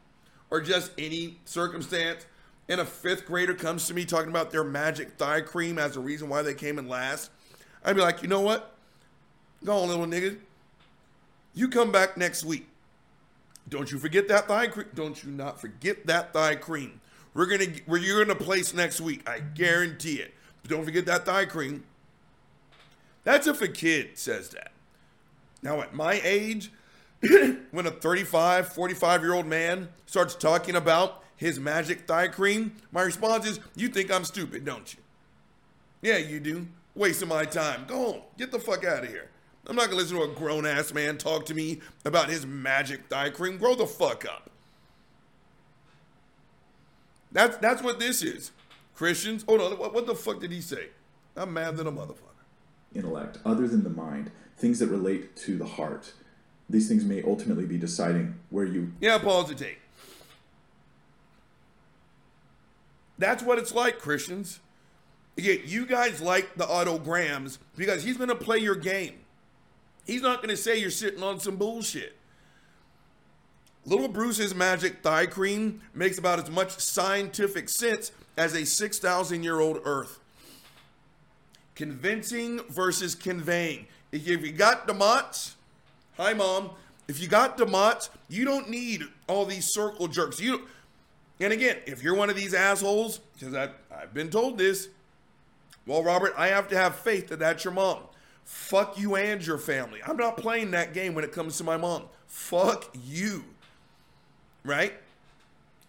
[0.50, 2.26] or just any circumstance,
[2.68, 6.00] and a fifth grader comes to me talking about their magic thigh cream as a
[6.00, 7.30] reason why they came in last,
[7.84, 8.74] I'd be like, you know what?
[9.64, 10.38] Go on, little nigga.
[11.54, 12.66] You come back next week.
[13.68, 14.86] Don't you forget that thigh cream.
[14.94, 17.00] Don't you not forget that thigh cream.
[17.32, 19.28] We're gonna we're you're gonna place next week.
[19.28, 20.34] I guarantee it.
[20.62, 21.84] But don't forget that thigh cream.
[23.24, 24.72] That's if a kid says that.
[25.62, 26.70] Now at my age,
[27.70, 33.02] when a 35, 45 year old man starts talking about his magic thigh cream, my
[33.02, 35.00] response is, You think I'm stupid, don't you?
[36.02, 36.66] Yeah, you do.
[36.94, 37.84] Wasting my time.
[37.88, 38.22] Go on.
[38.38, 39.30] Get the fuck out of here.
[39.66, 43.06] I'm not gonna listen to a grown ass man talk to me about his magic
[43.08, 43.56] thigh cream.
[43.56, 44.50] Grow the fuck up.
[47.32, 48.52] That's that's what this is.
[48.94, 50.90] Christians, hold on, what, what the fuck did he say?
[51.36, 52.44] I'm mad than a motherfucker.
[52.94, 56.12] intellect, other than the mind, things that relate to the heart,
[56.68, 58.92] these things may ultimately be deciding where you.
[59.00, 59.78] Yeah, pause the tape.
[63.18, 64.60] That's what it's like, Christians.
[65.36, 69.14] Again, you guys like the Otto Grahams because he's going to play your game.
[70.04, 72.16] He's not going to say you're sitting on some bullshit.
[73.86, 79.60] Little Bruce's magic thigh cream makes about as much scientific sense as a 6,000 year
[79.60, 80.20] old Earth.
[81.74, 83.86] Convincing versus conveying.
[84.12, 85.56] If you got the DeMott's,
[86.16, 86.70] hi mom.
[87.06, 90.40] If you got DeMott's, you don't need all these circle jerks.
[90.40, 90.66] You,
[91.38, 94.88] and again, if you're one of these assholes, because I've been told this,
[95.86, 97.98] well, Robert, I have to have faith that that's your mom.
[98.44, 100.00] Fuck you and your family.
[100.06, 102.04] I'm not playing that game when it comes to my mom.
[102.26, 103.44] Fuck you.
[104.64, 104.94] Right?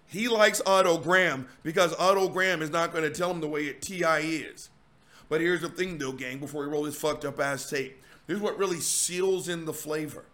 [0.08, 3.66] He likes Otto Graham because Otto Graham is not going to tell him the way
[3.66, 4.70] it TI is.
[5.30, 8.02] But here's the thing, though, gang, before we roll this fucked up ass tape.
[8.28, 10.26] Here's what really seals in the flavor.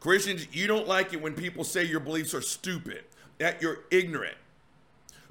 [0.00, 3.04] Christians, you don't like it when people say your beliefs are stupid,
[3.38, 4.36] that you're ignorant.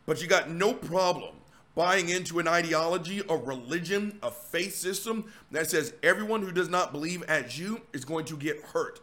[0.05, 1.35] But you got no problem
[1.75, 6.91] buying into an ideology, a religion, a faith system that says everyone who does not
[6.91, 8.99] believe as you is going to get hurt.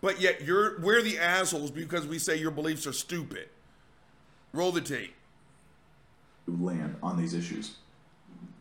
[0.00, 3.48] But yet you're we're the assholes because we say your beliefs are stupid.
[4.52, 5.14] Roll the tape.
[6.46, 7.76] Land on these issues.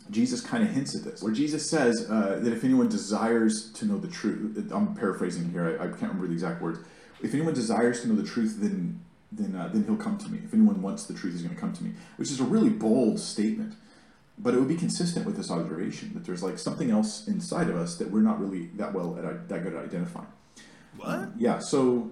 [0.10, 3.86] Jesus kind of hints at this, where Jesus says uh, that if anyone desires to
[3.86, 6.80] know the truth, I'm paraphrasing here, I, I, can't remember the exact words.
[7.22, 9.00] If anyone desires to know the truth, then
[9.32, 10.40] then uh, then he'll come to me.
[10.44, 11.92] If anyone wants the truth, he's going to come to me.
[12.18, 13.76] Which is a really bold statement,
[14.38, 17.76] but it would be consistent with this observation that there's like something else inside of
[17.76, 20.28] us that we're not really that well at that good at identifying.
[20.98, 21.08] What?
[21.08, 21.60] Uh, yeah.
[21.60, 22.12] So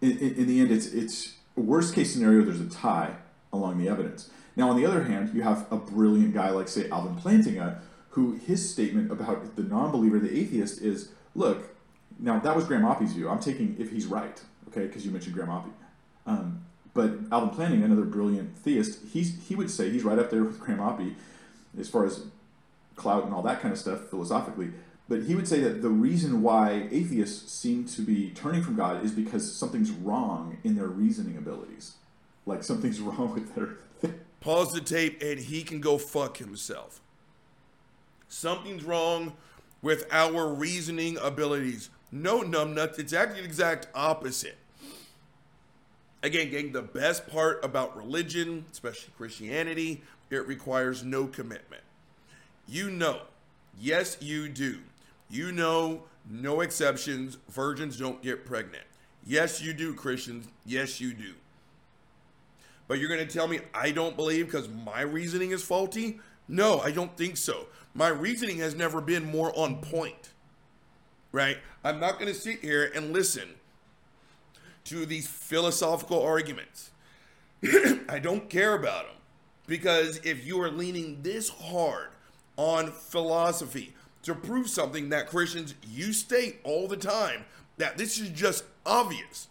[0.00, 2.44] in, in, in the end, it's it's worst case scenario.
[2.44, 3.16] There's a tie
[3.52, 4.30] along the evidence.
[4.58, 7.78] Now, on the other hand, you have a brilliant guy like say Alvin Plantinga,
[8.10, 11.76] who his statement about the non-believer, the atheist, is look.
[12.18, 13.28] Now that was Graham Oppy's view.
[13.28, 15.70] I'm taking if he's right, okay, because you mentioned Graham Oppy.
[16.26, 20.42] Um, but Alvin Plantinga, another brilliant theist, he's he would say he's right up there
[20.42, 21.14] with Graham Oppy
[21.78, 22.24] as far as
[22.96, 24.72] clout and all that kind of stuff philosophically.
[25.08, 29.04] But he would say that the reason why atheists seem to be turning from God
[29.04, 31.94] is because something's wrong in their reasoning abilities.
[32.44, 33.76] Like something's wrong with their.
[34.40, 37.00] Pause the tape and he can go fuck himself.
[38.28, 39.32] Something's wrong
[39.82, 41.90] with our reasoning abilities.
[42.12, 42.98] No, numbnuts.
[42.98, 44.56] It's actually the exact opposite.
[46.22, 51.82] Again, gang, the best part about religion, especially Christianity, it requires no commitment.
[52.66, 53.20] You know,
[53.80, 54.78] yes, you do.
[55.30, 58.84] You know, no exceptions, virgins don't get pregnant.
[59.26, 60.48] Yes, you do, Christians.
[60.66, 61.34] Yes, you do.
[62.88, 66.18] But you're going to tell me I don't believe because my reasoning is faulty?
[66.48, 67.66] No, I don't think so.
[67.94, 70.30] My reasoning has never been more on point,
[71.30, 71.58] right?
[71.84, 73.50] I'm not going to sit here and listen
[74.84, 76.90] to these philosophical arguments.
[78.08, 79.16] I don't care about them
[79.66, 82.08] because if you are leaning this hard
[82.56, 87.44] on philosophy to prove something that Christians you state all the time
[87.76, 89.48] that this is just obvious.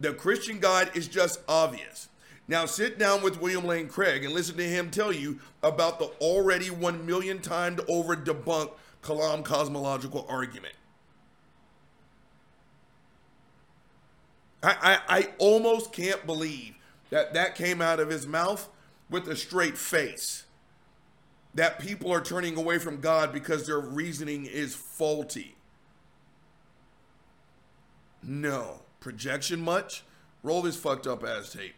[0.00, 2.08] The Christian God is just obvious.
[2.46, 6.06] Now sit down with William Lane Craig and listen to him tell you about the
[6.20, 10.74] already 1 million times over debunked Kalam cosmological argument.
[14.62, 16.74] I, I, I almost can't believe
[17.10, 18.68] that that came out of his mouth
[19.10, 20.44] with a straight face.
[21.54, 25.56] That people are turning away from God because their reasoning is faulty.
[28.22, 28.80] No.
[29.00, 30.02] Projection much?
[30.42, 31.74] Roll this fucked up ass tape.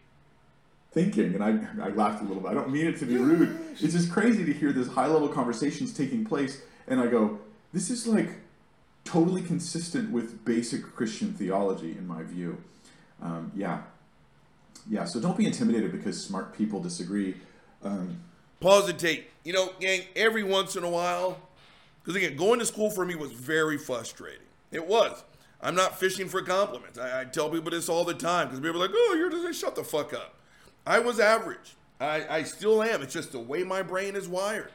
[0.93, 2.51] Thinking, and I, I laughed a little bit.
[2.51, 3.59] I don't mean it to be rude.
[3.81, 7.39] It's just crazy to hear this high level conversations taking place, and I go,
[7.73, 8.31] this is like
[9.05, 12.59] totally consistent with basic Christian theology, in my view.
[13.23, 13.83] Um, yeah.
[14.89, 17.37] Yeah, so don't be intimidated because smart people disagree.
[17.83, 18.21] Um,
[18.61, 19.31] Pause the tape.
[19.45, 21.39] You know, gang, every once in a while,
[22.03, 24.47] because again, going to school for me was very frustrating.
[24.71, 25.23] It was.
[25.63, 26.99] I'm not fishing for compliments.
[26.99, 29.61] I, I tell people this all the time because people are like, oh, you're just
[29.61, 30.37] shut the fuck up.
[30.87, 31.77] I was average.
[32.01, 33.03] I, I still am.
[33.03, 34.73] It's just the way my brain is wired.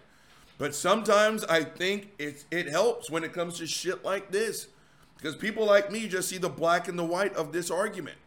[0.57, 4.67] But sometimes I think it, it helps when it comes to shit like this
[5.17, 8.17] because people like me just see the black and the white of this argument.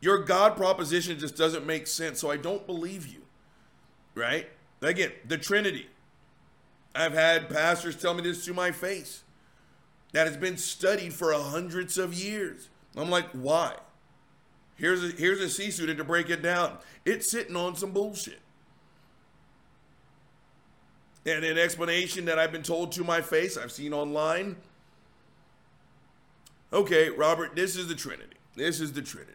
[0.00, 3.22] Your God proposition just doesn't make sense, so I don't believe you.
[4.14, 4.48] Right?
[4.80, 5.88] Again, the Trinity.
[6.94, 9.22] I've had pastors tell me this to my face.
[10.12, 12.68] That has been studied for hundreds of years.
[12.96, 13.74] I'm like, why?
[14.76, 16.78] Here's a here's a C student to break it down.
[17.04, 18.40] It's sitting on some bullshit.
[21.26, 24.56] And an explanation that I've been told to my face, I've seen online.
[26.72, 28.36] Okay, Robert, this is the Trinity.
[28.54, 29.32] This is the Trinity.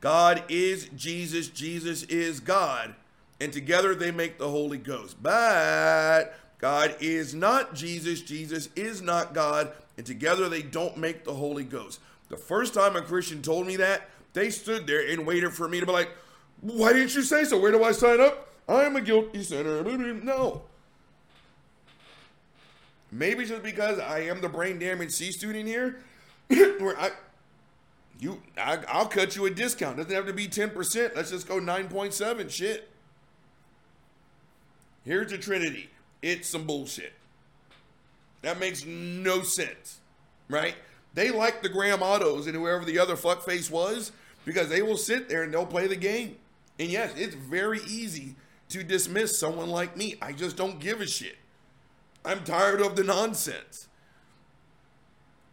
[0.00, 2.94] God is Jesus, Jesus is God,
[3.40, 5.16] and together they make the Holy Ghost.
[5.22, 11.34] But God is not Jesus, Jesus is not God, and together they don't make the
[11.34, 12.00] Holy Ghost.
[12.28, 15.80] The first time a Christian told me that, they stood there and waited for me
[15.80, 16.10] to be like,
[16.60, 17.58] Why didn't you say so?
[17.58, 18.48] Where do I sign up?
[18.68, 19.82] I'm a guilty sinner.
[19.82, 20.62] No.
[23.10, 26.00] Maybe just because I am the brain damaged C student here,
[26.48, 27.12] where I
[28.20, 29.96] you I, I'll cut you a discount.
[29.96, 31.16] Doesn't have to be 10%.
[31.16, 32.50] Let's just go 9.7.
[32.50, 32.90] Shit.
[35.04, 35.88] Here's the Trinity.
[36.22, 37.12] It's some bullshit.
[38.42, 40.00] That makes no sense.
[40.48, 40.74] Right?
[41.14, 44.12] They like the Graham Autos and whoever the other fuckface was
[44.44, 46.36] because they will sit there and they'll play the game.
[46.78, 48.36] And yes, it's very easy
[48.68, 50.16] to dismiss someone like me.
[50.22, 51.36] I just don't give a shit.
[52.24, 53.88] I'm tired of the nonsense.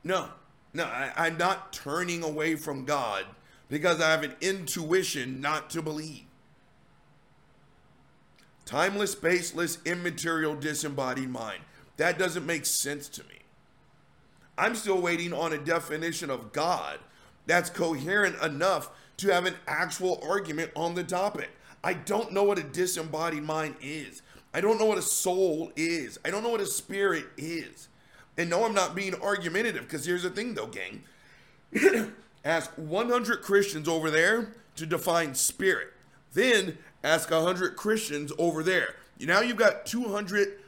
[0.03, 0.29] No,
[0.73, 3.25] no, I, am not turning away from God
[3.69, 6.24] because I have an intuition not to believe.
[8.65, 11.61] Timeless, baseless, immaterial, disembodied mind.
[11.97, 13.39] That doesn't make sense to me.
[14.57, 16.99] I'm still waiting on a definition of God
[17.45, 21.49] that's coherent enough to have an actual argument on the topic.
[21.83, 24.21] I don't know what a disembodied mind is.
[24.53, 26.17] I don't know what a soul is.
[26.25, 27.89] I don't know what a spirit is.
[28.37, 31.03] And no, I'm not being argumentative because here's the thing, though, gang.
[32.45, 35.93] ask 100 Christians over there to define spirit.
[36.33, 38.95] Then ask 100 Christians over there.
[39.19, 40.59] Now you've got 200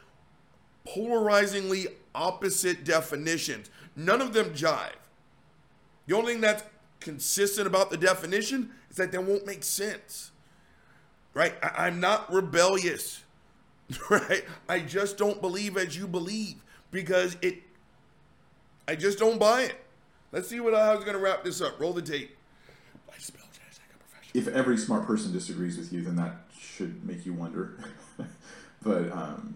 [0.86, 3.70] polarizingly opposite definitions.
[3.96, 4.94] None of them jive.
[6.06, 6.64] The only thing that's
[7.00, 10.32] consistent about the definition is that they won't make sense.
[11.34, 11.54] Right?
[11.62, 13.24] I- am not rebellious.
[14.10, 14.44] Right?
[14.68, 16.56] I just don't believe as you believe
[16.92, 17.64] because it
[18.86, 19.76] I just don't buy it.
[20.34, 21.80] Let's see what I was gonna wrap this up.
[21.80, 22.37] Roll the tape.
[24.38, 27.76] If every smart person disagrees with you, then that should make you wonder.
[28.84, 29.56] but um,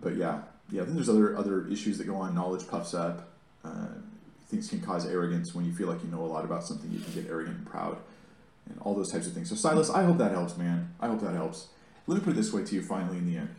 [0.00, 0.84] but yeah, yeah.
[0.84, 2.32] Then there's other other issues that go on.
[2.32, 3.30] Knowledge puffs up.
[3.64, 3.88] Uh,
[4.46, 6.88] things can cause arrogance when you feel like you know a lot about something.
[6.92, 7.96] You can get arrogant and proud,
[8.68, 9.50] and all those types of things.
[9.50, 10.94] So Silas, I hope that helps, man.
[11.00, 11.66] I hope that helps.
[12.06, 12.80] Let me put it this way to you.
[12.80, 13.56] Finally, in the end,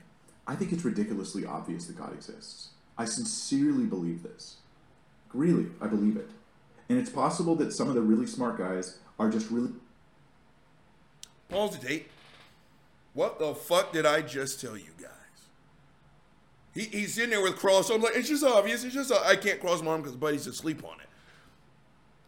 [0.47, 2.69] I think it's ridiculously obvious that God exists.
[2.97, 4.57] I sincerely believe this.
[5.33, 6.29] Really, I believe it.
[6.87, 9.71] And it's possible that some of the really smart guys are just really.
[11.49, 12.09] Pause the tape.
[13.13, 15.09] What the fuck did I just tell you guys?
[16.73, 17.89] He, he's sitting there with cross.
[17.89, 18.83] I'm like, it's just obvious.
[18.83, 21.07] It's just I can't cross my arm because Buddy's asleep on it.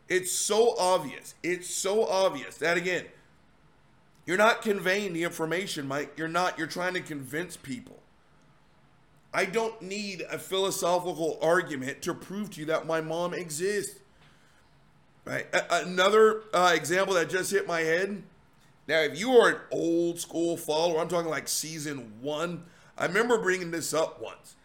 [0.08, 1.34] It's so obvious.
[1.42, 3.06] It's so obvious that again,
[4.26, 6.14] you're not conveying the information, Mike.
[6.18, 6.58] You're not.
[6.58, 8.00] You're trying to convince people.
[9.34, 14.00] I don't need a philosophical argument to prove to you that my mom exists.
[15.26, 15.48] Right?
[15.54, 18.24] A- another uh, example that just hit my head.
[18.88, 22.66] Now, if you are an old school follower, I'm talking like season one.
[22.98, 24.56] I remember bringing this up once.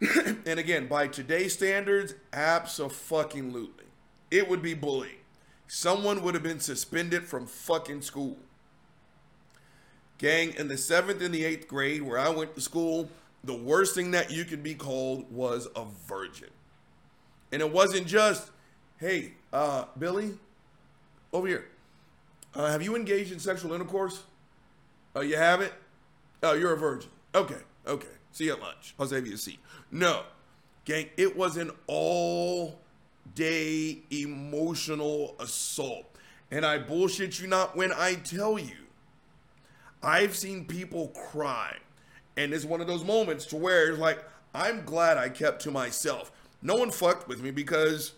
[0.46, 3.84] and again, by today's standards, absolutely.
[4.30, 5.16] It would be bullying.
[5.68, 8.36] Someone would have been suspended from fucking school.
[10.18, 13.08] Gang, in the seventh and the eighth grade where I went to school,
[13.44, 16.50] the worst thing that you could be called was a virgin.
[17.50, 18.50] And it wasn't just,
[18.98, 20.32] hey, uh, Billy,
[21.32, 21.71] over here.
[22.54, 24.22] Uh, have you engaged in sexual intercourse?
[25.16, 25.72] Uh, you haven't?
[26.42, 27.10] Oh, you're a virgin.
[27.34, 28.08] Okay, okay.
[28.32, 28.94] See you at lunch.
[28.98, 29.58] I'll save you a seat.
[29.90, 30.22] No,
[30.84, 32.78] gang, it was an all
[33.34, 36.06] day emotional assault.
[36.50, 38.76] And I bullshit you not when I tell you,
[40.02, 41.76] I've seen people cry
[42.36, 44.24] and it's one of those moments to where it's like,
[44.54, 46.32] I'm glad I kept to myself.
[46.62, 48.12] No one fucked with me because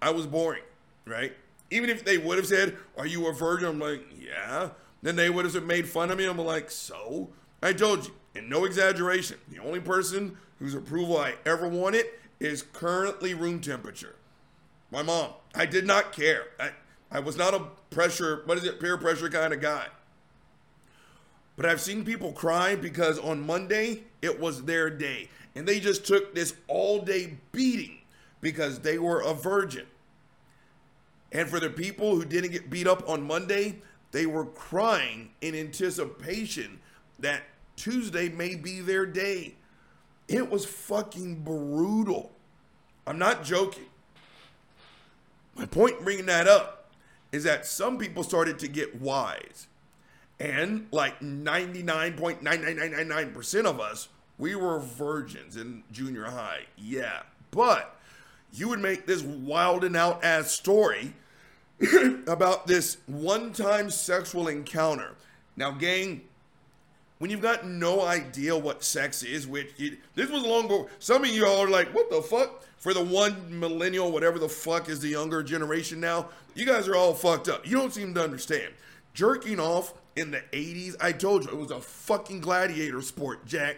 [0.00, 0.62] I was boring,
[1.06, 1.32] right?
[1.72, 3.68] Even if they would have said, Are you a virgin?
[3.68, 4.70] I'm like, Yeah.
[5.02, 6.26] Then they would have made fun of me.
[6.26, 7.30] I'm like, So?
[7.62, 12.06] I told you, and no exaggeration, the only person whose approval I ever wanted
[12.40, 14.16] is currently room temperature.
[14.90, 15.30] My mom.
[15.54, 16.46] I did not care.
[16.60, 16.70] I,
[17.10, 19.86] I was not a pressure, what is it, peer pressure kind of guy.
[21.56, 25.28] But I've seen people cry because on Monday it was their day.
[25.54, 27.98] And they just took this all day beating
[28.40, 29.86] because they were a virgin.
[31.32, 33.80] And for the people who didn't get beat up on Monday,
[34.12, 36.80] they were crying in anticipation
[37.18, 37.42] that
[37.76, 39.54] Tuesday may be their day.
[40.28, 42.32] It was fucking brutal.
[43.06, 43.86] I'm not joking.
[45.56, 46.90] My point in bringing that up
[47.32, 49.66] is that some people started to get wise
[50.42, 54.08] And like 99.99999% of us,
[54.38, 56.66] we were virgins in junior high.
[56.76, 57.22] Yeah.
[57.50, 57.96] But
[58.52, 61.14] you would make this wild and out ass story
[62.26, 65.14] about this one time sexual encounter.
[65.56, 66.22] Now, gang,
[67.18, 71.24] when you've got no idea what sex is, which you, this was long before, some
[71.24, 72.62] of y'all are like, what the fuck?
[72.78, 76.96] For the one millennial, whatever the fuck is the younger generation now, you guys are
[76.96, 77.66] all fucked up.
[77.66, 78.72] You don't seem to understand.
[79.14, 83.76] Jerking off in the 80s, I told you, it was a fucking gladiator sport, Jack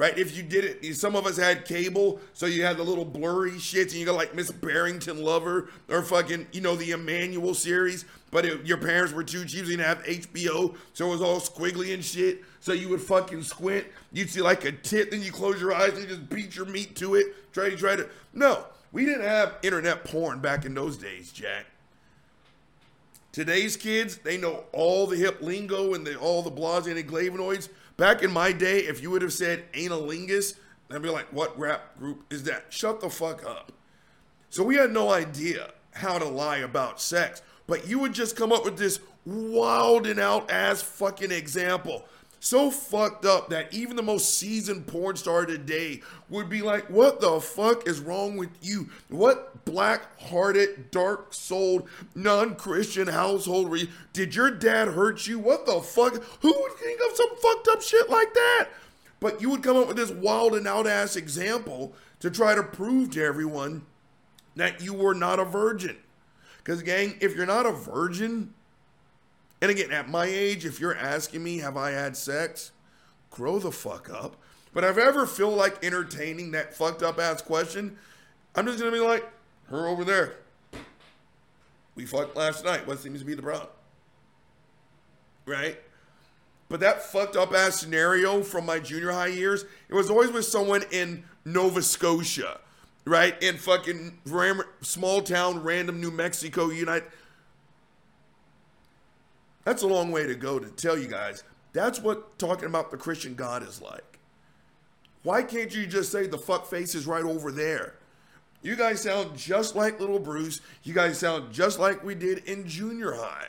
[0.00, 0.16] right?
[0.16, 3.50] If you did it, some of us had cable, so you had the little blurry
[3.52, 8.06] shits, and you got like Miss Barrington Lover or fucking, you know, the Emmanuelle series.
[8.30, 11.20] But it, your parents were too cheap, so you didn't have HBO, so it was
[11.20, 12.42] all squiggly and shit.
[12.60, 13.86] So you would fucking squint.
[14.10, 16.66] You'd see like a tit, then you close your eyes and you just beat your
[16.66, 17.52] meat to it.
[17.52, 18.08] Try to try to.
[18.32, 21.66] No, we didn't have internet porn back in those days, Jack.
[23.32, 27.68] Today's kids, they know all the hip lingo and the, all the blahs and glavinoids.
[28.00, 30.54] Back in my day, if you would have said analingus,
[30.90, 32.64] I'd be like, what rap group is that?
[32.70, 33.72] Shut the fuck up.
[34.48, 38.52] So we had no idea how to lie about sex, but you would just come
[38.52, 42.06] up with this wild and out ass fucking example
[42.40, 47.20] so fucked up that even the most seasoned porn star today would be like, What
[47.20, 48.88] the fuck is wrong with you?
[49.08, 53.88] What black hearted, dark souled, non Christian household you?
[54.14, 55.38] did your dad hurt you?
[55.38, 56.14] What the fuck?
[56.40, 58.68] Who would think of some fucked up shit like that?
[59.20, 62.62] But you would come up with this wild and out ass example to try to
[62.62, 63.84] prove to everyone
[64.56, 65.96] that you were not a virgin.
[66.58, 68.54] Because, gang, if you're not a virgin,
[69.60, 72.72] and again, at my age, if you're asking me, have I had sex?
[73.30, 74.36] Grow the fuck up.
[74.72, 77.98] But if I ever feel like entertaining that fucked up ass question,
[78.54, 79.24] I'm just gonna be like,
[79.66, 80.36] her over there.
[81.94, 82.86] We fucked last night.
[82.86, 83.68] What seems to be the problem?
[85.46, 85.78] Right?
[86.68, 90.44] But that fucked up ass scenario from my junior high years, it was always with
[90.44, 92.60] someone in Nova Scotia,
[93.04, 93.40] right?
[93.42, 94.18] In fucking
[94.80, 97.10] small town, random New Mexico, United.
[99.64, 101.44] That's a long way to go to tell you guys.
[101.72, 104.18] That's what talking about the Christian God is like.
[105.22, 107.94] Why can't you just say the fuck face is right over there?
[108.62, 110.60] You guys sound just like little Bruce.
[110.82, 113.48] You guys sound just like we did in junior high.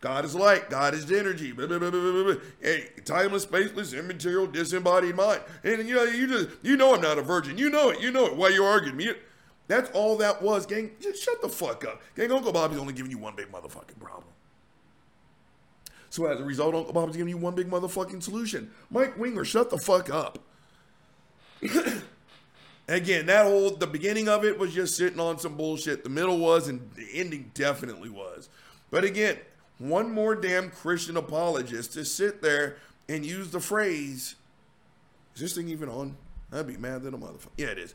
[0.00, 0.70] God is light.
[0.70, 1.52] God is energy.
[1.52, 5.42] Blah, blah, blah, hey, timeless, spaceless, immaterial, disembodied mind.
[5.62, 7.58] And you know, you just you know I'm not a virgin.
[7.58, 8.00] You know it.
[8.00, 8.36] You know it.
[8.36, 9.12] Why you arguing me?
[9.68, 10.92] That's all that was, gang.
[11.00, 12.32] Just shut the fuck up, gang.
[12.32, 14.29] Uncle Bobby's only giving you one big motherfucking problem.
[16.10, 18.70] So as a result, Uncle Bob's giving you one big motherfucking solution.
[18.90, 20.40] Mike Winger, shut the fuck up.
[22.88, 26.02] Again, that whole the beginning of it was just sitting on some bullshit.
[26.02, 28.48] The middle was, and the ending definitely was.
[28.90, 29.38] But again,
[29.78, 34.34] one more damn Christian apologist to sit there and use the phrase,
[35.36, 36.16] is this thing even on?
[36.52, 37.50] I'd be mad than a motherfucker.
[37.56, 37.94] Yeah, it is.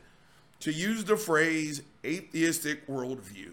[0.60, 3.50] To use the phrase atheistic worldview.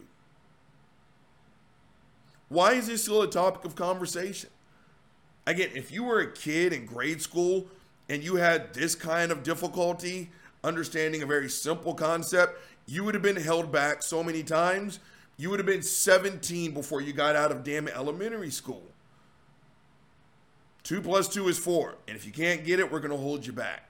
[2.48, 4.50] Why is this still a topic of conversation?
[5.46, 7.66] Again, if you were a kid in grade school
[8.10, 10.30] and you had this kind of difficulty
[10.64, 15.00] understanding a very simple concept, you would have been held back so many times.
[15.38, 18.84] You would have been 17 before you got out of damn elementary school.
[20.84, 21.96] Two plus two is four.
[22.08, 23.90] And if you can't get it, we're going to hold you back.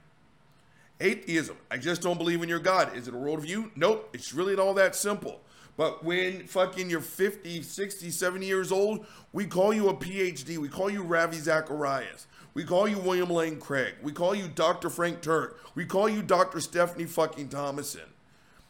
[0.99, 1.57] Atheism.
[1.69, 2.95] I just don't believe in your God.
[2.95, 3.71] Is it a worldview?
[3.75, 4.09] Nope.
[4.13, 5.41] It's really not all that simple.
[5.75, 10.57] But when fucking you're 50, 60, 70 years old, we call you a PhD.
[10.57, 12.27] We call you Ravi Zacharias.
[12.53, 13.95] We call you William Lane Craig.
[14.03, 14.89] We call you Dr.
[14.89, 15.55] Frank Turek.
[15.73, 16.59] We call you Dr.
[16.59, 18.01] Stephanie fucking Thomason.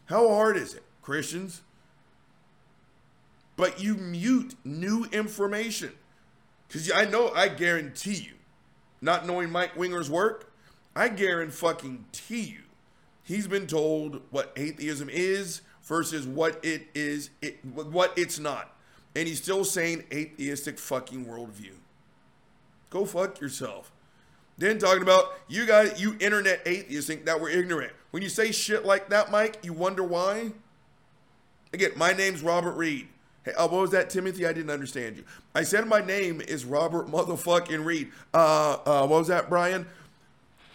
[0.05, 1.61] How hard is it, Christians?
[3.57, 5.91] But you mute new information.
[6.67, 8.33] Because I know, I guarantee you,
[9.01, 10.51] not knowing Mike Winger's work,
[10.95, 12.61] I guarantee you,
[13.21, 18.75] he's been told what atheism is, versus what it is, it, what it's not.
[19.15, 21.73] And he's still saying atheistic fucking worldview.
[22.89, 23.91] Go fuck yourself.
[24.57, 27.91] Then talking about you guys, you internet atheists think that we're ignorant.
[28.11, 30.51] When you say shit like that, Mike, you wonder why.
[31.73, 33.07] Again, my name's Robert Reed.
[33.43, 34.45] Hey, uh, what was that, Timothy?
[34.45, 35.25] I didn't understand you.
[35.53, 38.11] I said my name is Robert motherfucking Reed.
[38.33, 39.85] Uh, uh, what was that, Brian?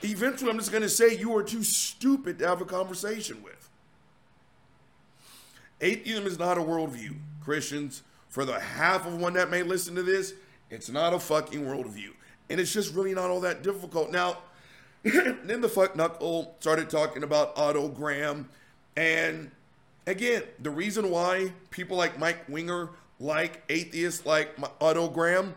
[0.02, 3.57] Eventually, I'm just gonna say you are too stupid to have a conversation with.
[5.80, 7.16] Atheism is not a worldview.
[7.40, 10.34] Christians, for the half of one that may listen to this,
[10.70, 12.10] it's not a fucking worldview.
[12.50, 14.10] And it's just really not all that difficult.
[14.10, 14.38] Now,
[15.02, 18.48] then the fuck knuckle started talking about Otto Graham.
[18.96, 19.50] And
[20.06, 25.54] again, the reason why people like Mike Winger like atheists like Otto Graham,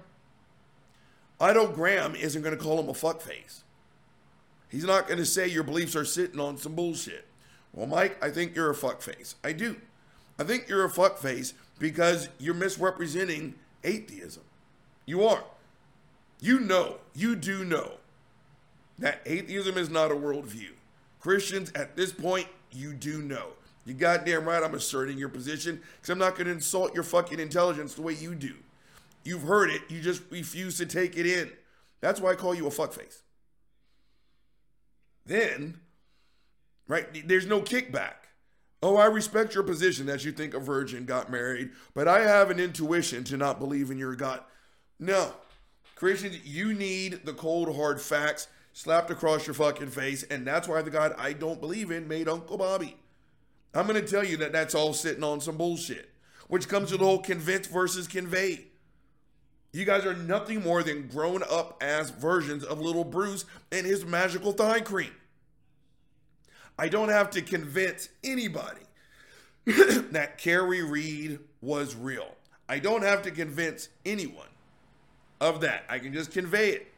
[1.40, 3.62] Otto Graham isn't going to call him a fuckface.
[4.70, 7.28] He's not going to say your beliefs are sitting on some bullshit.
[7.74, 9.36] Well, Mike, I think you're a fuckface.
[9.44, 9.76] I do.
[10.42, 14.42] I think you're a fuckface because you're misrepresenting atheism.
[15.06, 15.44] You are.
[16.40, 17.92] You know, you do know
[18.98, 20.72] that atheism is not a worldview.
[21.20, 23.50] Christians, at this point, you do know.
[23.86, 27.40] You goddamn right I'm asserting your position because I'm not going to insult your fucking
[27.40, 28.56] intelligence the way you do.
[29.24, 31.52] You've heard it, you just refuse to take it in.
[32.00, 33.22] That's why I call you a fuckface.
[35.24, 35.82] Then,
[36.88, 38.21] right, there's no kickback.
[38.84, 42.50] Oh, I respect your position that you think a virgin got married, but I have
[42.50, 44.42] an intuition to not believe in your God.
[45.00, 45.34] No.
[45.96, 50.82] Christians, you need the cold, hard facts slapped across your fucking face, and that's why
[50.82, 52.98] the God I don't believe in made Uncle Bobby.
[53.74, 56.10] I'm going to tell you that that's all sitting on some bullshit,
[56.48, 58.66] which comes to the whole convince versus convey.
[59.74, 64.06] You guys are nothing more than grown up ass versions of little Bruce and his
[64.06, 65.12] magical thigh cream.
[66.82, 68.82] I don't have to convince anybody
[69.66, 72.36] that Carrie Reed was real.
[72.68, 74.48] I don't have to convince anyone
[75.40, 75.84] of that.
[75.88, 76.92] I can just convey it.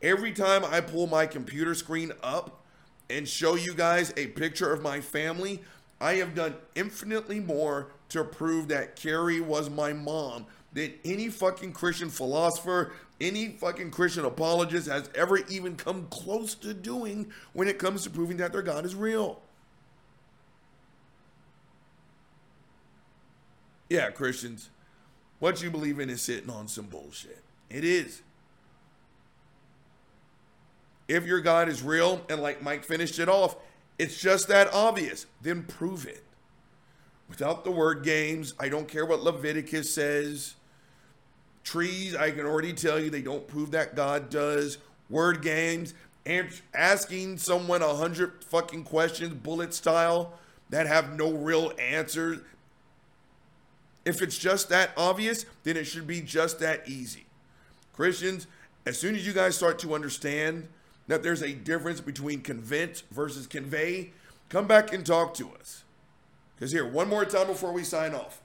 [0.00, 2.62] Every time I pull my computer screen up
[3.10, 5.60] and show you guys a picture of my family,
[6.00, 11.72] I have done infinitely more to prove that Carrie was my mom than any fucking
[11.72, 17.78] Christian philosopher, any fucking Christian apologist has ever even come close to doing when it
[17.78, 19.40] comes to proving that their God is real.
[23.88, 24.70] Yeah, Christians,
[25.38, 27.42] what you believe in is sitting on some bullshit.
[27.70, 28.22] It is.
[31.06, 33.56] If your God is real, and like Mike finished it off,
[33.98, 36.24] it's just that obvious, then prove it.
[37.28, 40.54] Without the word games, I don't care what Leviticus says.
[41.64, 44.78] Trees, I can already tell you they don't prove that God does.
[45.10, 45.94] Word games,
[46.74, 50.34] asking someone a hundred fucking questions, bullet style,
[50.70, 52.40] that have no real answers.
[54.04, 57.24] If it's just that obvious, then it should be just that easy.
[57.94, 58.46] Christians,
[58.84, 60.68] as soon as you guys start to understand
[61.06, 64.10] that there's a difference between convince versus convey,
[64.48, 65.84] come back and talk to us.
[66.54, 68.40] Because here, one more time before we sign off.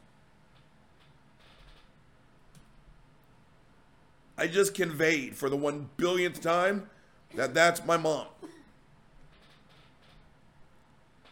[4.39, 6.89] I just conveyed for the one billionth time
[7.35, 8.27] that that's my mom.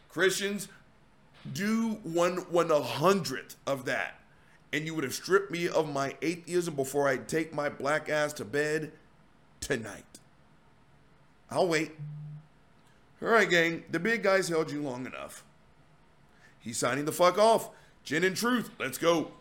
[0.10, 0.68] Christians,
[1.54, 4.20] do one one hundredth of that,
[4.74, 8.34] and you would have stripped me of my atheism before I take my black ass
[8.34, 8.92] to bed
[9.62, 10.20] tonight.
[11.50, 11.94] I'll wait.
[13.22, 15.46] All right, gang, the big guy's held you long enough.
[16.60, 17.70] He's signing the fuck off.
[18.04, 19.32] Gin and truth, let's go.